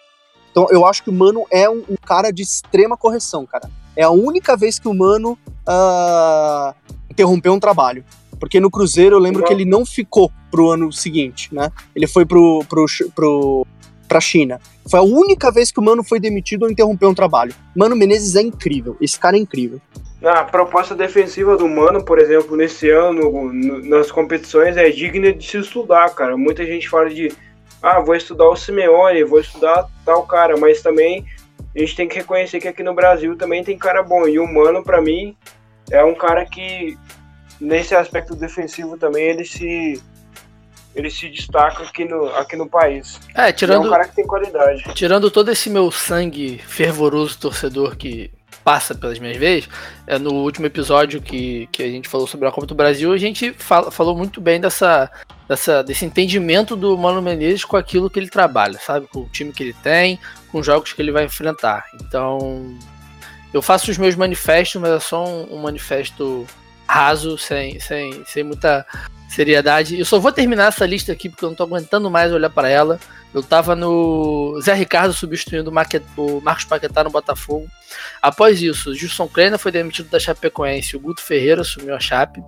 [0.51, 3.69] Então eu acho que o Mano é um, um, cara de extrema correção, cara.
[3.97, 5.39] É a única vez que o Mano
[5.69, 6.75] uh,
[7.11, 8.05] interrompeu um trabalho.
[8.39, 11.71] Porque no Cruzeiro eu lembro que ele não ficou pro ano seguinte, né?
[11.95, 12.85] Ele foi pro, pro,
[13.15, 13.67] pro,
[14.15, 14.61] pra China.
[14.89, 17.53] Foi a única vez que o Mano foi demitido ou interrompeu um trabalho.
[17.75, 18.97] Mano Menezes é incrível.
[19.01, 19.81] Esse cara é incrível.
[20.23, 23.53] A proposta defensiva do Mano, por exemplo, nesse ano,
[23.83, 26.37] nas competições, é digna de se estudar, cara.
[26.37, 27.33] Muita gente fala de,
[27.83, 31.27] ah, vou estudar o Simeone, vou estudar tal cara, mas também
[31.75, 34.29] a gente tem que reconhecer que aqui no Brasil também tem cara bom.
[34.29, 35.37] E o Mano, para mim,
[35.91, 36.97] é um cara que,
[37.61, 40.01] nesse aspecto defensivo também, ele se
[40.95, 43.21] ele se destaca aqui no, aqui no país.
[43.35, 43.85] É, tirando.
[43.85, 44.85] é um cara que tem qualidade.
[44.95, 48.31] Tirando todo esse meu sangue fervoroso torcedor que
[48.63, 49.69] passa pelas minhas veias,
[50.07, 53.19] é no último episódio que, que a gente falou sobre a Copa do Brasil, a
[53.19, 55.11] gente fala, falou muito bem dessa,
[55.47, 59.07] dessa, desse entendimento do Mano Menezes com aquilo que ele trabalha, sabe?
[59.07, 60.19] Com o time que ele tem,
[60.51, 61.85] com os jogos que ele vai enfrentar.
[62.01, 62.75] Então,
[63.53, 66.47] eu faço os meus manifestos, mas é só um, um manifesto
[66.89, 68.87] raso, sem, sem, sem muita
[69.35, 69.99] seriedade.
[69.99, 72.69] Eu só vou terminar essa lista aqui porque eu não tô aguentando mais olhar para
[72.69, 72.99] ela.
[73.33, 77.67] Eu tava no Zé Ricardo substituindo o Marcos Paquetá no Botafogo.
[78.23, 82.41] Após isso, Gilson Kleina foi demitido da Chapecoense, o Guto Ferreira assumiu a Chape.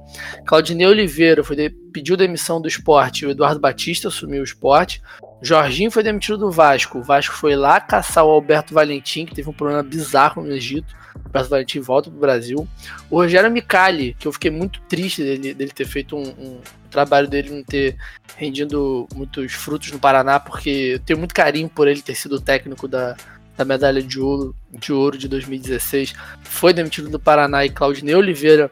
[0.47, 5.03] Claudinei Oliveira foi de, pediu demissão do esporte, o Eduardo Batista assumiu o esporte.
[5.43, 6.99] Jorginho foi demitido do Vasco.
[6.99, 10.95] O Vasco foi lá caçar o Alberto Valentim, que teve um problema bizarro no Egito.
[11.25, 12.69] O Alberto Valentim volta pro Brasil.
[13.11, 16.61] O Rogério Micali, que eu fiquei muito triste dele, dele ter feito um, um
[16.91, 17.97] trabalho dele não ter
[18.37, 22.87] rendido muitos frutos no Paraná, porque eu tenho muito carinho por ele ter sido técnico
[22.87, 23.17] da,
[23.57, 26.15] da medalha de ouro, de ouro de 2016.
[26.43, 28.71] Foi demitido do Paraná e Claudinei Oliveira,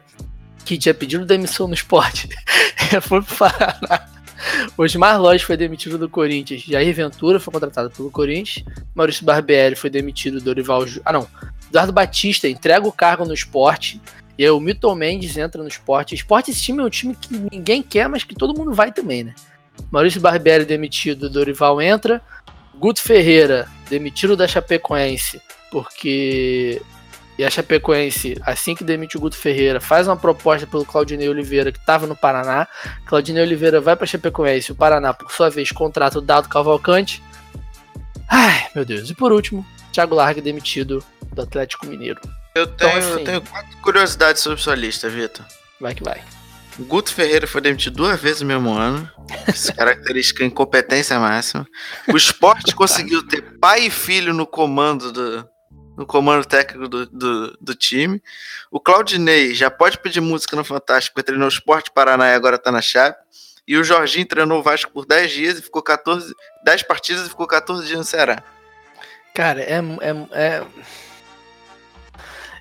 [0.63, 2.29] que tinha pedido demissão no esporte,
[3.01, 4.15] foi pro Paraná.
[4.77, 6.61] Osmar Lois foi demitido do Corinthians.
[6.61, 8.63] Jair Ventura foi contratado pelo Corinthians.
[8.93, 10.85] Maurício Barbieri foi demitido do Dorival.
[11.03, 11.27] Ah, não.
[11.75, 14.01] Eduardo Batista entrega o cargo no esporte.
[14.37, 16.13] E aí o Milton Mendes entra no esporte.
[16.13, 18.93] O esporte, esse time é um time que ninguém quer, mas que todo mundo vai
[18.93, 19.35] também, né?
[19.91, 22.21] Maurício Barbieri demitido, Dorival entra.
[22.79, 26.81] Guto Ferreira demitido da Chapecoense, porque
[27.37, 31.73] e a Chapecoense, assim que demite o Guto Ferreira, faz uma proposta pelo Claudinei Oliveira,
[31.73, 32.65] que estava no Paraná.
[33.05, 37.21] Claudinei Oliveira vai para Chapecoense, o Paraná, por sua vez, contrata o Dado Cavalcante.
[38.29, 39.09] Ai, meu Deus.
[39.09, 41.03] E por último, Thiago Largue demitido
[41.35, 42.19] do Atlético Mineiro.
[42.55, 45.45] Eu então, tenho, então, assim, eu tenho quatro curiosidades sobre sua lista, Vitor.
[45.79, 46.23] Vai que vai.
[46.79, 49.09] Guto Ferreira foi demitido duas vezes no mesmo ano.
[49.47, 51.67] Essa característica incompetência máxima.
[52.07, 55.49] O esporte conseguiu ter pai e filho no comando do,
[55.97, 58.21] no comando técnico do, do, do, time.
[58.69, 62.71] O Claudinei já pode pedir música no Fantástico, treinou o Esporte Paraná e agora tá
[62.71, 63.23] na Chape.
[63.67, 66.33] E o Jorginho treinou o Vasco por 10 dias e ficou 14.
[66.63, 68.43] 10 partidas e ficou 14 dias no Ceará.
[69.33, 70.65] Cara, é, é, é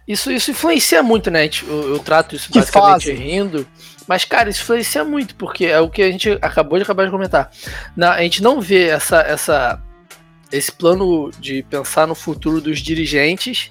[0.06, 1.48] isso, isso influencia muito, né?
[1.66, 3.66] Eu, eu trato isso basicamente rindo.
[4.06, 7.10] Mas, cara, isso influencia muito, porque é o que a gente acabou de acabar de
[7.10, 7.50] comentar.
[7.96, 9.82] Na, a gente não vê essa, essa,
[10.52, 13.70] esse plano de pensar no futuro dos dirigentes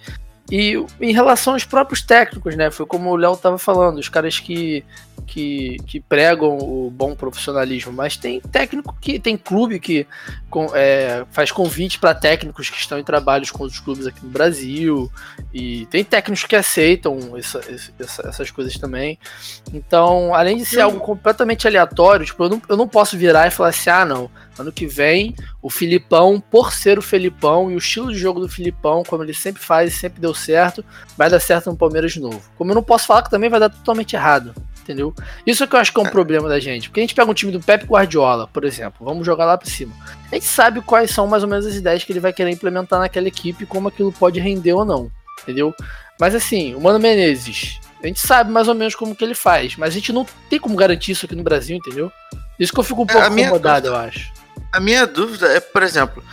[0.52, 2.72] e em relação aos próprios técnicos, né?
[2.72, 4.84] Foi como o Léo estava falando, os caras que
[5.26, 10.06] que, que pregam o bom profissionalismo, mas tem técnico que tem clube que
[10.50, 14.30] com, é, faz convite para técnicos que estão em trabalhos com os clubes aqui no
[14.30, 15.12] Brasil
[15.54, 17.62] e tem técnicos que aceitam essa,
[18.00, 19.18] essa, essas coisas também.
[19.74, 23.52] Então, além de ser algo completamente aleatório, tipo, eu não, eu não posso virar e
[23.52, 27.80] falar assim, ah, não, ano que vem o Filipão, por ser o Filipão e o
[27.80, 30.86] estilo de jogo do Filipão, como ele sempre faz e sempre deu certo,
[31.18, 32.42] vai dar certo no Palmeiras de novo.
[32.58, 34.54] Como eu não posso falar que também vai dar totalmente errado
[34.84, 35.14] entendeu?
[35.46, 36.12] Isso é que eu acho que é um é.
[36.12, 36.90] problema da gente.
[36.90, 39.70] Porque a gente pega um time do Pep Guardiola, por exemplo, vamos jogar lá pra
[39.70, 39.94] cima.
[40.32, 43.00] A gente sabe quais são mais ou menos as ideias que ele vai querer implementar
[43.00, 45.10] naquela equipe, como aquilo pode render ou não,
[45.42, 45.74] entendeu?
[46.20, 49.76] Mas assim, o Mano Menezes, a gente sabe mais ou menos como que ele faz,
[49.78, 52.12] mas a gente não tem como garantir isso aqui no Brasil, entendeu?
[52.60, 54.32] Isso que eu fico um é, pouco incomodado, eu acho.
[54.72, 56.24] A minha dúvida é, por exemplo,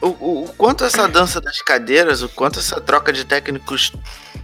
[0.00, 3.92] o, o, o, quanto essa dança das cadeiras, o quanto essa troca de técnicos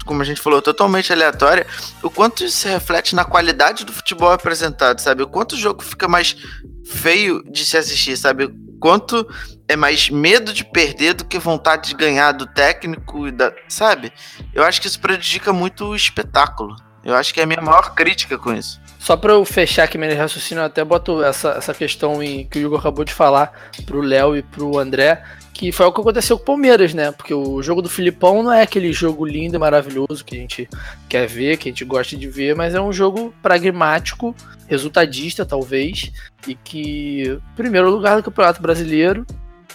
[0.05, 1.67] como a gente falou, totalmente aleatória,
[2.03, 5.23] o quanto isso reflete na qualidade do futebol apresentado, sabe?
[5.23, 6.37] O quanto o jogo fica mais
[6.85, 8.45] feio de se assistir, sabe?
[8.45, 9.27] O quanto
[9.69, 14.13] é mais medo de perder do que vontade de ganhar do técnico e da, sabe?
[14.53, 16.77] Eu acho que isso prejudica muito o espetáculo.
[17.05, 18.81] Eu acho que é a minha maior crítica com isso.
[18.99, 22.59] Só para eu fechar aqui meu raciocínio, eu até boto essa, essa questão em, que
[22.59, 23.53] o Igor acabou de falar
[23.85, 25.23] pro Léo e pro André,
[25.55, 27.13] que foi o que aconteceu com o Palmeiras, né?
[27.13, 30.69] Porque o jogo do Filipão não é aquele jogo lindo e maravilhoso que a gente
[31.09, 34.35] quer ver, que a gente gosta de ver, mas é um jogo pragmático,
[34.67, 36.13] resultadista talvez,
[36.47, 39.25] e que primeiro lugar do Campeonato Brasileiro,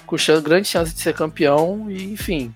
[0.06, 2.54] com grande chance de ser campeão, e enfim.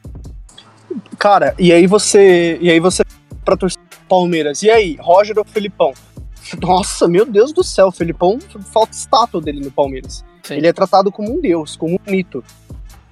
[1.17, 3.03] Cara, e aí você, e aí você
[3.45, 4.61] para torcer Palmeiras.
[4.63, 5.93] E aí, Roger ou Filipão?
[6.61, 8.37] Nossa, meu Deus do céu, o Felipão
[8.71, 10.23] falta estátua dele no Palmeiras.
[10.43, 10.55] Sim.
[10.55, 12.43] Ele é tratado como um deus, como um mito.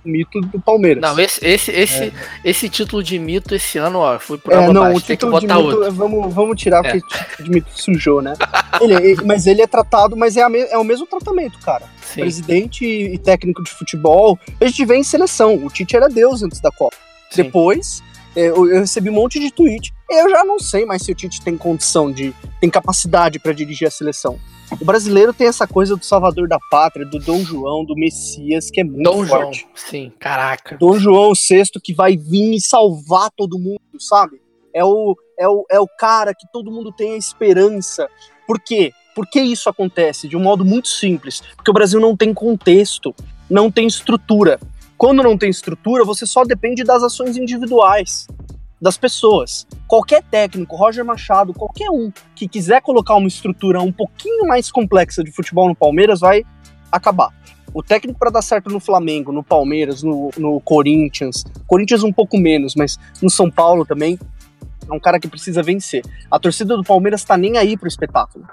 [0.03, 1.01] Mito do Palmeiras.
[1.01, 2.13] Não, esse, esse, esse, é.
[2.43, 5.91] esse título de mito esse ano, ó, foi por é, não, o título de mito,
[5.91, 6.91] vamos, vamos tirar, é.
[6.91, 8.33] porque o título de mito sujou, né?
[8.81, 11.85] ele, mas ele é tratado, mas é, me, é o mesmo tratamento, cara.
[12.01, 12.21] Sim.
[12.21, 14.37] Presidente e técnico de futebol.
[14.59, 15.55] A gente vê em seleção.
[15.55, 16.95] O Tite era deus antes da Copa.
[17.29, 17.43] Sim.
[17.43, 18.03] Depois
[18.35, 19.93] eu, eu, recebi um monte de tweet.
[20.09, 22.33] Eu já não sei mais se o Tite tem condição de.
[22.59, 24.39] tem capacidade para dirigir a seleção.
[24.79, 28.79] O brasileiro tem essa coisa do salvador da pátria, do Dom João, do Messias, que
[28.79, 29.61] é muito Dom forte.
[29.61, 30.77] João, sim, caraca.
[30.77, 34.41] Dom João VI que vai vir e salvar todo mundo, sabe?
[34.73, 38.07] É o, é o, é o cara que todo mundo tem a esperança.
[38.47, 38.93] Por quê?
[39.13, 40.29] Por que isso acontece?
[40.29, 41.41] De um modo muito simples.
[41.57, 43.13] Porque o Brasil não tem contexto,
[43.49, 44.57] não tem estrutura.
[45.01, 48.27] Quando não tem estrutura, você só depende das ações individuais
[48.79, 49.65] das pessoas.
[49.87, 55.23] Qualquer técnico, Roger Machado, qualquer um que quiser colocar uma estrutura um pouquinho mais complexa
[55.23, 56.43] de futebol no Palmeiras vai
[56.91, 57.29] acabar.
[57.73, 62.37] O técnico para dar certo no Flamengo, no Palmeiras, no, no Corinthians, Corinthians um pouco
[62.37, 64.19] menos, mas no São Paulo também,
[64.87, 66.03] é um cara que precisa vencer.
[66.29, 68.45] A torcida do Palmeiras tá nem aí pro espetáculo.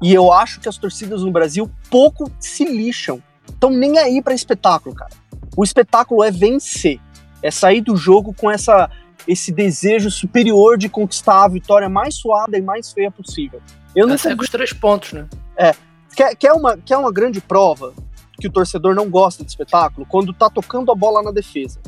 [0.00, 3.22] E eu acho que as torcidas no Brasil pouco se lixam.
[3.46, 5.21] Estão nem aí para espetáculo, cara.
[5.56, 7.00] O espetáculo é vencer,
[7.42, 8.90] é sair do jogo com essa
[9.26, 13.60] esse desejo superior de conquistar a vitória mais suada e mais feia possível.
[13.94, 15.28] Eu não sei com os três pontos, né?
[15.56, 15.72] É.
[16.14, 17.94] Quer, quer, uma, quer uma grande prova
[18.38, 20.06] que o torcedor não gosta de espetáculo?
[20.06, 21.80] Quando tá tocando a bola na defesa.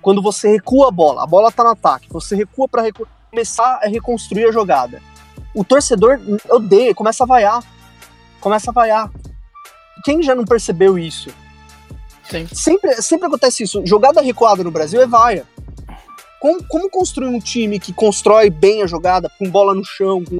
[0.00, 3.80] Quando você recua a bola, a bola tá no ataque, você recua para recu começar
[3.82, 5.00] a reconstruir a jogada.
[5.54, 7.62] O torcedor odeia, começa a vaiar.
[8.40, 9.10] Começa a vaiar.
[10.04, 11.30] Quem já não percebeu isso?
[12.30, 12.46] Sim.
[12.52, 13.82] Sempre, sempre acontece isso.
[13.84, 15.46] Jogada recuada no Brasil é vaia.
[16.40, 20.38] Como, como construir um time que constrói bem a jogada, com bola no chão, com,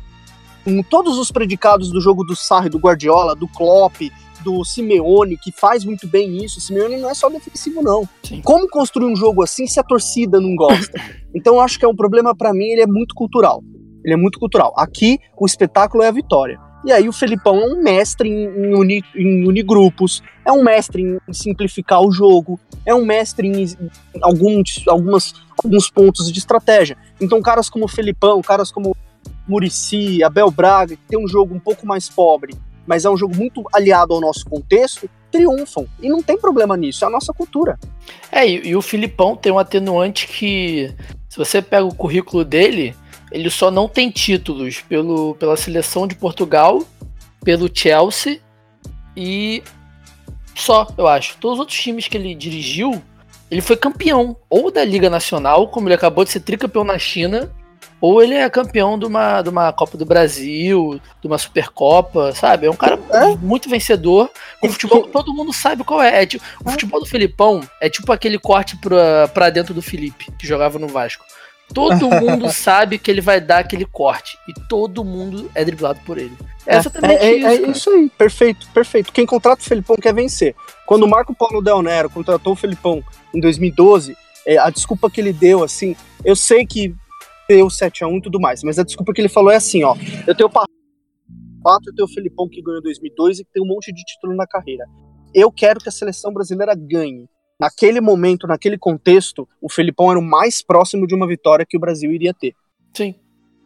[0.64, 4.00] com todos os predicados do jogo do Sarri, do Guardiola, do Klopp,
[4.42, 6.58] do Simeone, que faz muito bem isso.
[6.58, 8.08] O Simeone não é só defensivo, não.
[8.24, 8.42] Sim.
[8.42, 11.00] Como construir um jogo assim se a torcida não gosta?
[11.34, 13.64] Então eu acho que é um problema para mim, ele é muito cultural.
[14.04, 14.74] Ele é muito cultural.
[14.76, 16.60] Aqui, o espetáculo é a vitória.
[16.84, 21.02] E aí o Felipão é um mestre em, em, uni, em unigrupos, é um mestre
[21.02, 26.96] em simplificar o jogo, é um mestre em, em alguns, algumas, alguns pontos de estratégia.
[27.20, 28.96] Então caras como o Felipão, caras como
[29.46, 32.54] Murici, Abel Braga, que tem um jogo um pouco mais pobre,
[32.86, 35.86] mas é um jogo muito aliado ao nosso contexto, triunfam.
[36.00, 37.78] E não tem problema nisso, é a nossa cultura.
[38.30, 40.92] É, e, e o Filipão tem um atenuante que,
[41.28, 42.94] se você pega o currículo dele,
[43.32, 46.82] ele só não tem títulos pelo, pela seleção de Portugal,
[47.44, 48.40] pelo Chelsea
[49.16, 49.62] e
[50.54, 51.36] só, eu acho.
[51.38, 53.02] Todos os outros times que ele dirigiu,
[53.50, 57.50] ele foi campeão ou da Liga Nacional, como ele acabou de ser tricampeão na China,
[58.00, 62.66] ou ele é campeão de uma, de uma Copa do Brasil, de uma Supercopa, sabe?
[62.66, 63.36] É um cara é?
[63.36, 64.30] muito vencedor.
[64.60, 66.22] O futebol todo mundo sabe qual é.
[66.22, 70.32] é tipo, o futebol do Felipão é tipo aquele corte pra, pra dentro do Felipe,
[70.38, 71.24] que jogava no Vasco.
[71.74, 74.38] Todo mundo sabe que ele vai dar aquele corte.
[74.48, 76.36] E todo mundo é driblado por ele.
[76.66, 77.46] É, é exatamente é, isso.
[77.46, 79.12] É, é isso aí, perfeito, perfeito.
[79.12, 80.54] Quem contrata o Felipão quer vencer.
[80.86, 83.02] Quando o Marco Paulo Del Nero contratou o Felipão
[83.34, 84.16] em 2012,
[84.46, 86.94] é, a desculpa que ele deu, assim, eu sei que
[87.48, 89.96] deu 7x1 e tudo mais, mas a desculpa que ele falou é assim, ó.
[90.26, 90.68] Eu tenho o Pato,
[91.86, 94.34] eu tenho o Felipão que ganhou em 2002 e que tem um monte de título
[94.34, 94.84] na carreira.
[95.34, 97.26] Eu quero que a seleção brasileira ganhe
[97.62, 101.80] naquele momento, naquele contexto, o Felipão era o mais próximo de uma vitória que o
[101.80, 102.56] Brasil iria ter.
[102.92, 103.14] Sim.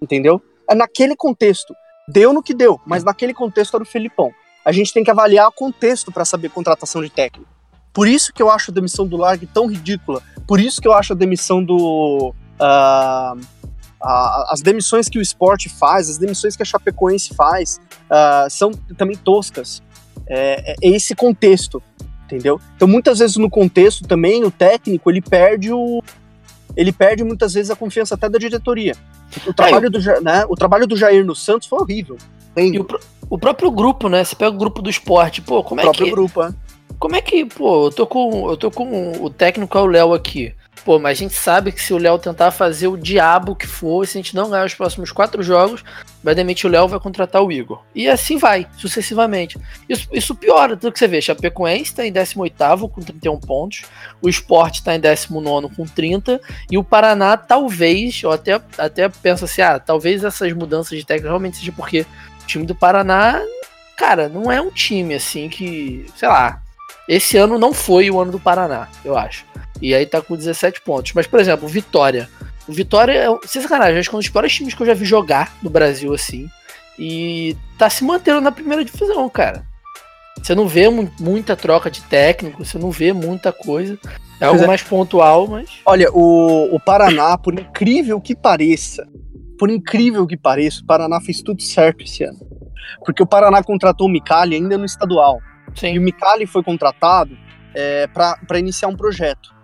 [0.02, 0.42] Entendeu?
[0.68, 1.74] É naquele contexto.
[2.06, 4.30] Deu no que deu, mas naquele contexto era o Felipão.
[4.62, 7.50] A gente tem que avaliar o contexto para saber contratação de técnico.
[7.90, 10.22] Por isso que eu acho a demissão do Largue tão ridícula.
[10.46, 12.34] Por isso que eu acho a demissão do.
[12.60, 17.80] Uh, uh, as demissões que o esporte faz, as demissões que a Chapecoense faz,
[18.10, 19.82] uh, são também toscas.
[20.28, 21.82] É, é esse contexto
[22.26, 22.60] entendeu?
[22.76, 26.02] Então muitas vezes no contexto também o técnico ele perde o
[26.76, 28.94] ele perde muitas vezes a confiança até da diretoria.
[29.46, 32.18] O trabalho, do, né, o trabalho do Jair no Santos foi horrível.
[32.56, 32.86] E o,
[33.30, 34.22] o próprio grupo, né?
[34.22, 36.10] Você pega o grupo do esporte, pô, como o é próprio que.
[36.10, 36.52] grupo, é.
[36.98, 38.50] Como é que, pô, eu tô com.
[38.50, 40.54] Eu tô com o técnico é o Léo aqui.
[40.86, 44.06] Pô, mas a gente sabe que se o Léo tentar fazer o diabo que for,
[44.06, 45.82] se a gente não ganhar os próximos quatro jogos,
[46.22, 47.82] vai demitir o Léo vai contratar o Igor.
[47.92, 49.58] E assim vai, sucessivamente.
[49.88, 51.20] Isso, isso piora, tudo que você vê.
[51.20, 53.82] Chapecoense tá em 18 com 31 pontos,
[54.22, 59.44] o Sport tá em 19 com 30, e o Paraná, talvez, eu até, até penso
[59.44, 62.06] assim, ah, talvez essas mudanças de técnico realmente seja porque
[62.44, 63.42] o time do Paraná,
[63.96, 66.62] cara, não é um time assim que, sei lá,
[67.08, 69.44] esse ano não foi o ano do Paraná, eu acho.
[69.80, 71.12] E aí tá com 17 pontos.
[71.14, 72.28] Mas, por exemplo, Vitória.
[72.66, 74.94] O Vitória é, sem sacanagem, acho que é um dos piores times que eu já
[74.94, 76.48] vi jogar no Brasil, assim.
[76.98, 79.64] E tá se mantendo na primeira divisão, cara.
[80.42, 83.98] Você não vê mu muita troca de técnico, você não vê muita coisa.
[84.40, 84.66] É algo é.
[84.66, 85.68] mais pontual, mas.
[85.84, 89.06] Olha, o, o Paraná, por incrível que pareça,
[89.58, 92.38] por incrível que pareça, o Paraná fez tudo certo esse ano.
[93.04, 95.38] Porque o Paraná contratou o Micali ainda no estadual.
[95.74, 95.98] E Sim.
[95.98, 97.36] o Micali foi contratado
[97.74, 99.55] é, para iniciar um projeto.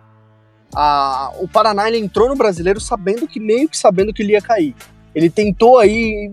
[0.75, 4.41] A- o Paraná ele entrou no brasileiro sabendo que, meio que sabendo que ele ia
[4.41, 4.75] cair.
[5.15, 6.33] Ele tentou aí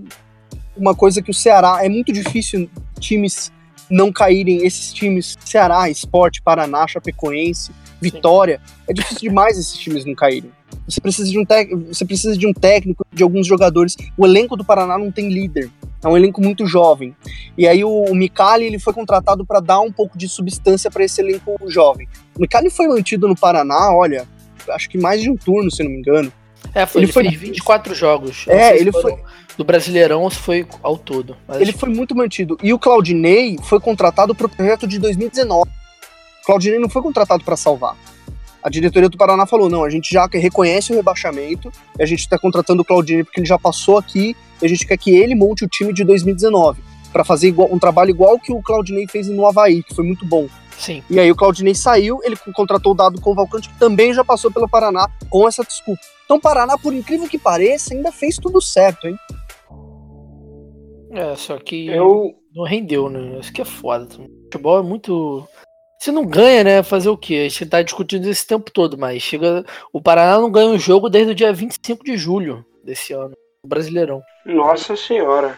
[0.76, 1.80] uma coisa que o Ceará.
[1.84, 2.70] É muito difícil
[3.00, 3.52] times
[3.90, 7.72] não caírem, esses times, Ceará, Esporte, Paraná, Chapecoense,
[8.02, 8.62] Vitória.
[8.88, 10.52] É difícil demais esses times não caírem.
[10.88, 11.46] Você precisa de um,
[11.88, 13.96] você precisa de um técnico, de alguns jogadores.
[14.18, 15.70] O elenco do Paraná não tem líder.
[16.04, 17.16] É um elenco muito jovem.
[17.58, 21.04] E aí o, o Micali ele foi contratado para dar um pouco de substância para
[21.04, 22.08] esse elenco jovem.
[22.38, 24.28] O Micali foi mantido no Paraná, olha,
[24.70, 26.32] acho que mais de um turno, se não me engano.
[26.74, 28.46] É, foi, Ele ele, foi- fez 24 jogos.
[28.48, 29.20] É, ele foram
[29.58, 31.36] Do Brasileirão ou se foi ao todo.
[31.60, 32.58] Ele foi muito mantido.
[32.62, 35.70] E o Claudinei foi contratado para o projeto de 2019.
[36.42, 37.96] O Claudinei não foi contratado para salvar.
[38.62, 42.20] A diretoria do Paraná falou: não, a gente já reconhece o rebaixamento, e a gente
[42.20, 45.36] está contratando o Claudinei porque ele já passou aqui, e a gente quer que ele
[45.36, 46.82] monte o time de 2019.
[47.12, 50.26] Para fazer igual- um trabalho igual que o Claudinei fez no Havaí, que foi muito
[50.26, 50.48] bom.
[50.78, 51.04] sim.
[51.10, 54.70] E aí o Claudinei saiu, ele contratou o Dado Convalcante, que também já passou pelo
[54.70, 56.02] Paraná com essa desculpa.
[56.24, 59.18] Então o Paraná, por incrível que pareça, ainda fez tudo certo, hein?
[61.12, 63.40] É, só que Eu, não rendeu, né?
[63.40, 64.06] Isso que é foda.
[64.20, 65.48] O futebol é muito.
[66.00, 66.84] Você não ganha, né?
[66.84, 67.46] Fazer o quê?
[67.48, 69.66] A gente tá discutindo isso esse tempo todo, mas chega.
[69.92, 73.34] O Paraná não ganha um jogo desde o dia 25 de julho desse ano.
[73.66, 74.24] Brasileirão.
[74.46, 75.58] nossa senhora.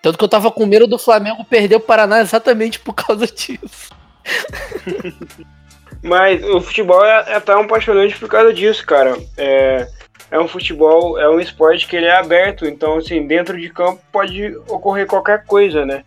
[0.00, 3.90] Tanto que eu tava com medo do Flamengo perder o Paraná exatamente por causa disso.
[6.02, 9.16] Mas o futebol é, é tão apaixonante por causa disso, cara.
[9.36, 9.88] É,
[10.30, 14.00] é um futebol, é um esporte que ele é aberto, então assim, dentro de campo
[14.12, 16.04] pode ocorrer qualquer coisa, né?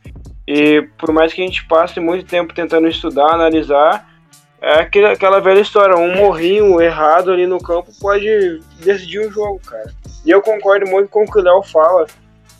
[0.48, 4.10] E por mais que a gente passe muito tempo tentando estudar, analisar,
[4.62, 9.92] é aquela velha história, um morrinho errado ali no campo pode decidir um jogo, cara.
[10.26, 12.06] E eu concordo muito com o que o Léo fala.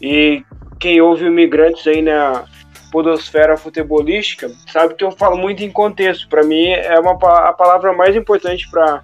[0.02, 0.44] E
[0.80, 2.46] quem ouve imigrantes aí na
[2.92, 6.28] podosfera futebolística sabe que eu falo muito em contexto.
[6.28, 9.04] Para mim é uma a palavra mais importante para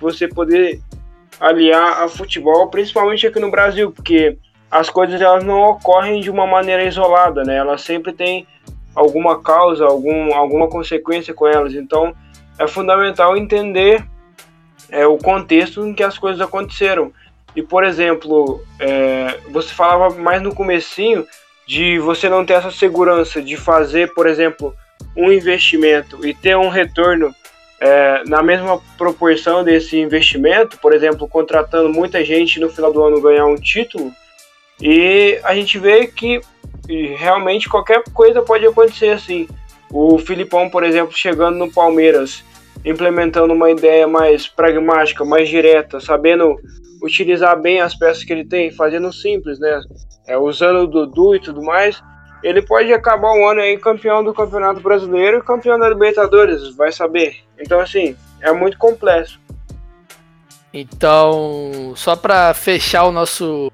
[0.00, 0.80] você poder
[1.40, 4.36] aliar a futebol, principalmente aqui no Brasil, porque
[4.70, 7.56] as coisas elas não ocorrem de uma maneira isolada, né?
[7.56, 8.46] Elas sempre têm
[8.94, 11.74] alguma causa, algum, alguma consequência com elas.
[11.74, 12.14] Então
[12.58, 14.04] é fundamental entender
[14.90, 17.12] é, o contexto em que as coisas aconteceram.
[17.54, 21.26] E por exemplo, é, você falava mais no comecinho
[21.66, 24.74] de você não ter essa segurança de fazer, por exemplo,
[25.16, 27.34] um investimento e ter um retorno
[27.80, 33.20] é, na mesma proporção desse investimento, por exemplo, contratando muita gente no final do ano
[33.20, 34.12] ganhar um título,
[34.80, 36.40] e a gente vê que
[37.16, 39.48] realmente qualquer coisa pode acontecer assim.
[39.90, 42.44] O Filipão, por exemplo, chegando no Palmeiras,
[42.84, 46.56] implementando uma ideia mais pragmática, mais direta, sabendo
[47.02, 49.80] utilizar bem as peças que ele tem, fazendo simples, né?
[50.26, 52.00] É, usando o Dudu e tudo mais,
[52.42, 56.92] ele pode acabar um ano aí campeão do Campeonato Brasileiro e campeão da Libertadores, vai
[56.92, 57.36] saber.
[57.58, 59.40] Então, assim, é muito complexo.
[60.72, 63.70] Então, só pra fechar o nosso,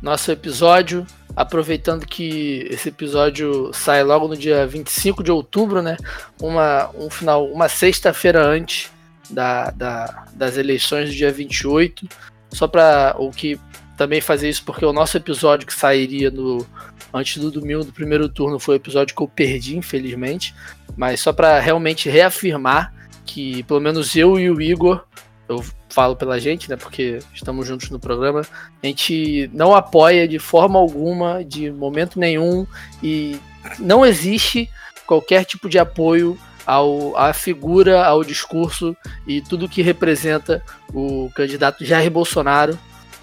[0.00, 1.06] nosso episódio,
[1.36, 5.96] aproveitando que esse episódio sai logo no dia 25 de outubro, né?
[6.40, 8.90] Uma, um final, uma sexta-feira antes
[9.28, 12.08] da, da- das eleições do dia 28.
[12.52, 13.58] Só para o que
[13.96, 16.66] também fazer isso, porque o nosso episódio que sairia no,
[17.14, 20.54] antes do domingo do primeiro turno foi o episódio que eu perdi, infelizmente.
[20.96, 22.92] Mas só para realmente reafirmar
[23.24, 25.04] que, pelo menos eu e o Igor,
[25.50, 26.76] eu falo pela gente, né?
[26.76, 28.42] Porque estamos juntos no programa.
[28.82, 32.64] A gente não apoia de forma alguma, de momento nenhum,
[33.02, 33.36] e
[33.78, 34.70] não existe
[35.04, 38.96] qualquer tipo de apoio ao, à figura, ao discurso
[39.26, 40.62] e tudo que representa
[40.94, 42.78] o candidato Jair Bolsonaro.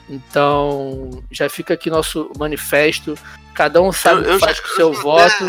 [0.10, 3.18] Então, já fica aqui nosso manifesto.
[3.54, 5.46] Cada um sabe o que faz com o seu voto.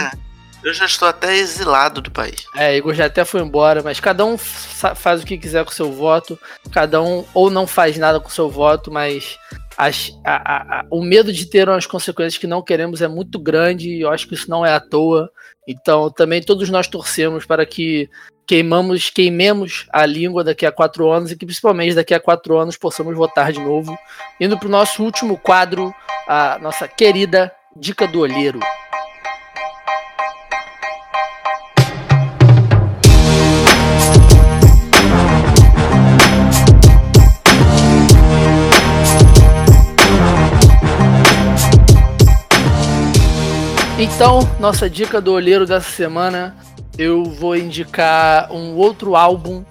[0.63, 2.45] Eu já estou até exilado do país.
[2.57, 5.75] É, Igor já até foi embora, mas cada um faz o que quiser com o
[5.75, 6.39] seu voto.
[6.73, 9.39] Cada um ou não faz nada com o seu voto, mas
[9.77, 13.89] as, a, a, o medo de ter umas consequências que não queremos é muito grande
[13.89, 15.31] e eu acho que isso não é à toa.
[15.67, 18.11] Então, também todos nós torcemos para que
[18.45, 22.77] queimamos, queimemos a língua daqui a quatro anos e que principalmente daqui a quatro anos
[22.77, 23.97] possamos votar de novo.
[24.41, 25.95] Indo para o nosso último quadro,
[26.27, 28.59] a nossa querida Dica do Olheiro.
[44.01, 46.57] Então, nossa dica do olheiro dessa semana,
[46.97, 49.65] eu vou indicar um outro álbum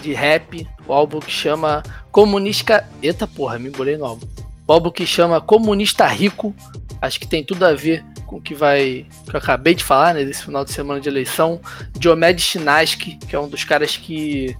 [0.00, 2.88] de rap, o álbum que chama Comunista.
[3.02, 4.26] Eita porra, me embolei no álbum.
[4.66, 6.54] O álbum que chama Comunista Rico.
[6.98, 9.06] Acho que tem tudo a ver com o que vai.
[9.28, 10.24] que eu acabei de falar, né?
[10.24, 11.60] Desse final de semana de eleição.
[11.92, 14.56] Diomed Chinaski, que é um dos caras que.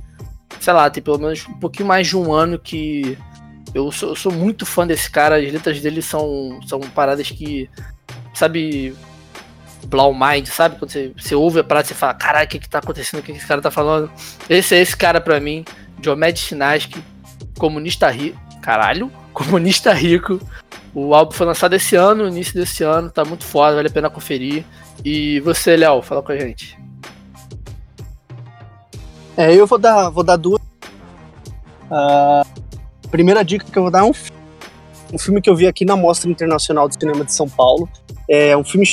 [0.60, 3.16] Sei lá, tem pelo menos um pouquinho mais de um ano que.
[3.74, 7.70] Eu sou, eu sou muito fã desse cara, as letras dele são, são paradas que.
[8.34, 8.94] Sabe,
[9.86, 10.78] blow mind, sabe?
[10.78, 13.20] Quando você, você ouve a parada e fala, caralho, o que que tá acontecendo?
[13.20, 14.10] O que, que esse cara tá falando?
[14.48, 15.64] Esse é esse cara pra mim,
[15.98, 17.02] Diomed Chinaski,
[17.58, 18.38] comunista rico.
[18.60, 20.40] Caralho, comunista rico.
[20.94, 24.08] O álbum foi lançado esse ano, início desse ano, tá muito foda, vale a pena
[24.08, 24.64] conferir.
[25.04, 26.78] E você, Léo, fala com a gente.
[29.36, 30.60] É, eu vou dar, vou dar duas.
[31.90, 32.44] Uh,
[33.10, 34.12] primeira dica que eu vou dar é um,
[35.14, 37.88] um filme que eu vi aqui na Mostra Internacional de Cinema de São Paulo,
[38.28, 38.84] é um filme,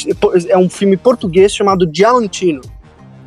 [0.47, 2.61] é um filme português chamado Diamantino.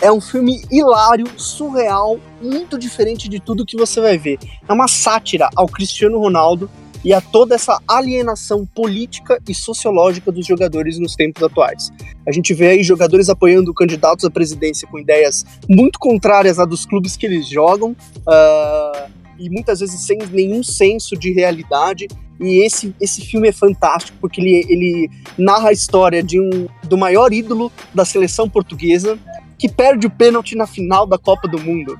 [0.00, 4.38] É um filme hilário, surreal, muito diferente de tudo que você vai ver.
[4.68, 6.70] É uma sátira ao Cristiano Ronaldo
[7.04, 11.90] e a toda essa alienação política e sociológica dos jogadores nos tempos atuais.
[12.26, 16.86] A gente vê aí jogadores apoiando candidatos à presidência com ideias muito contrárias à dos
[16.86, 17.90] clubes que eles jogam.
[18.18, 22.08] Uh, e muitas vezes sem nenhum senso de realidade
[22.40, 26.96] e esse, esse filme é fantástico porque ele, ele narra a história de um do
[26.98, 29.18] maior ídolo da seleção portuguesa
[29.58, 31.98] que perde o pênalti na final da Copa do Mundo.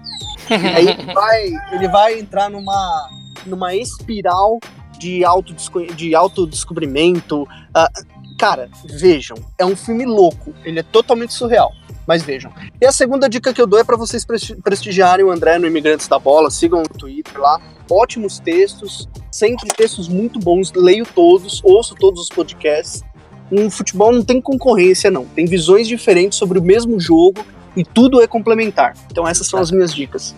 [0.50, 3.08] E aí ele vai, ele vai entrar numa,
[3.46, 4.58] numa espiral
[4.98, 5.54] de, auto,
[5.94, 7.42] de autodescobrimento.
[7.42, 11.72] Uh, cara, vejam, é um filme louco, ele é totalmente surreal.
[12.06, 12.52] Mas vejam.
[12.80, 14.26] E a segunda dica que eu dou é para vocês
[14.62, 17.58] prestigiarem o André no Imigrantes da Bola, sigam no Twitter lá.
[17.90, 23.02] Ótimos textos, sempre textos muito bons, leio todos, ouço todos os podcasts.
[23.50, 25.24] Um futebol não tem concorrência, não.
[25.24, 28.94] Tem visões diferentes sobre o mesmo jogo e tudo é complementar.
[29.10, 30.34] Então essas são as minhas dicas.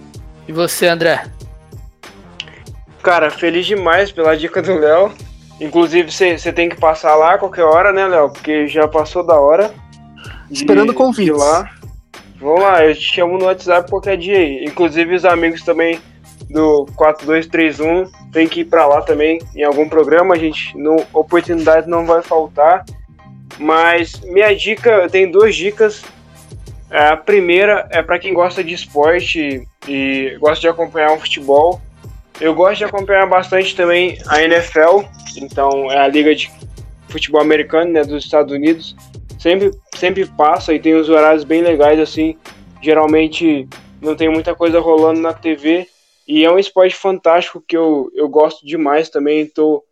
[0.47, 1.28] E você, André?
[3.03, 5.12] Cara, feliz demais pela dica do Léo.
[5.61, 8.30] Inclusive, você tem que passar lá a qualquer hora, né, Léo?
[8.30, 9.72] Porque já passou da hora.
[10.50, 11.30] Esperando convite.
[11.30, 11.70] lá.
[12.38, 14.64] Vamos lá, eu te chamo no WhatsApp qualquer dia aí.
[14.64, 15.98] Inclusive os amigos também
[16.50, 21.88] do 4231 tem que ir para lá também em algum programa, a gente no oportunidade
[21.88, 22.84] não vai faltar.
[23.59, 26.04] Mas minha dica, eu tenho duas dicas.
[26.90, 31.80] A primeira é para quem gosta de esporte e gosta de acompanhar um futebol.
[32.41, 35.03] Eu gosto de acompanhar bastante também a NFL,
[35.37, 36.51] então é a liga de
[37.09, 38.95] futebol americano, né, dos Estados Unidos
[39.47, 42.37] sempre, sempre passa e tem uns horários bem legais, assim.
[42.82, 43.68] Geralmente
[44.01, 45.87] não tem muita coisa rolando na TV.
[46.26, 49.43] E é um esporte fantástico que eu, eu gosto demais também.
[49.43, 49.84] Estou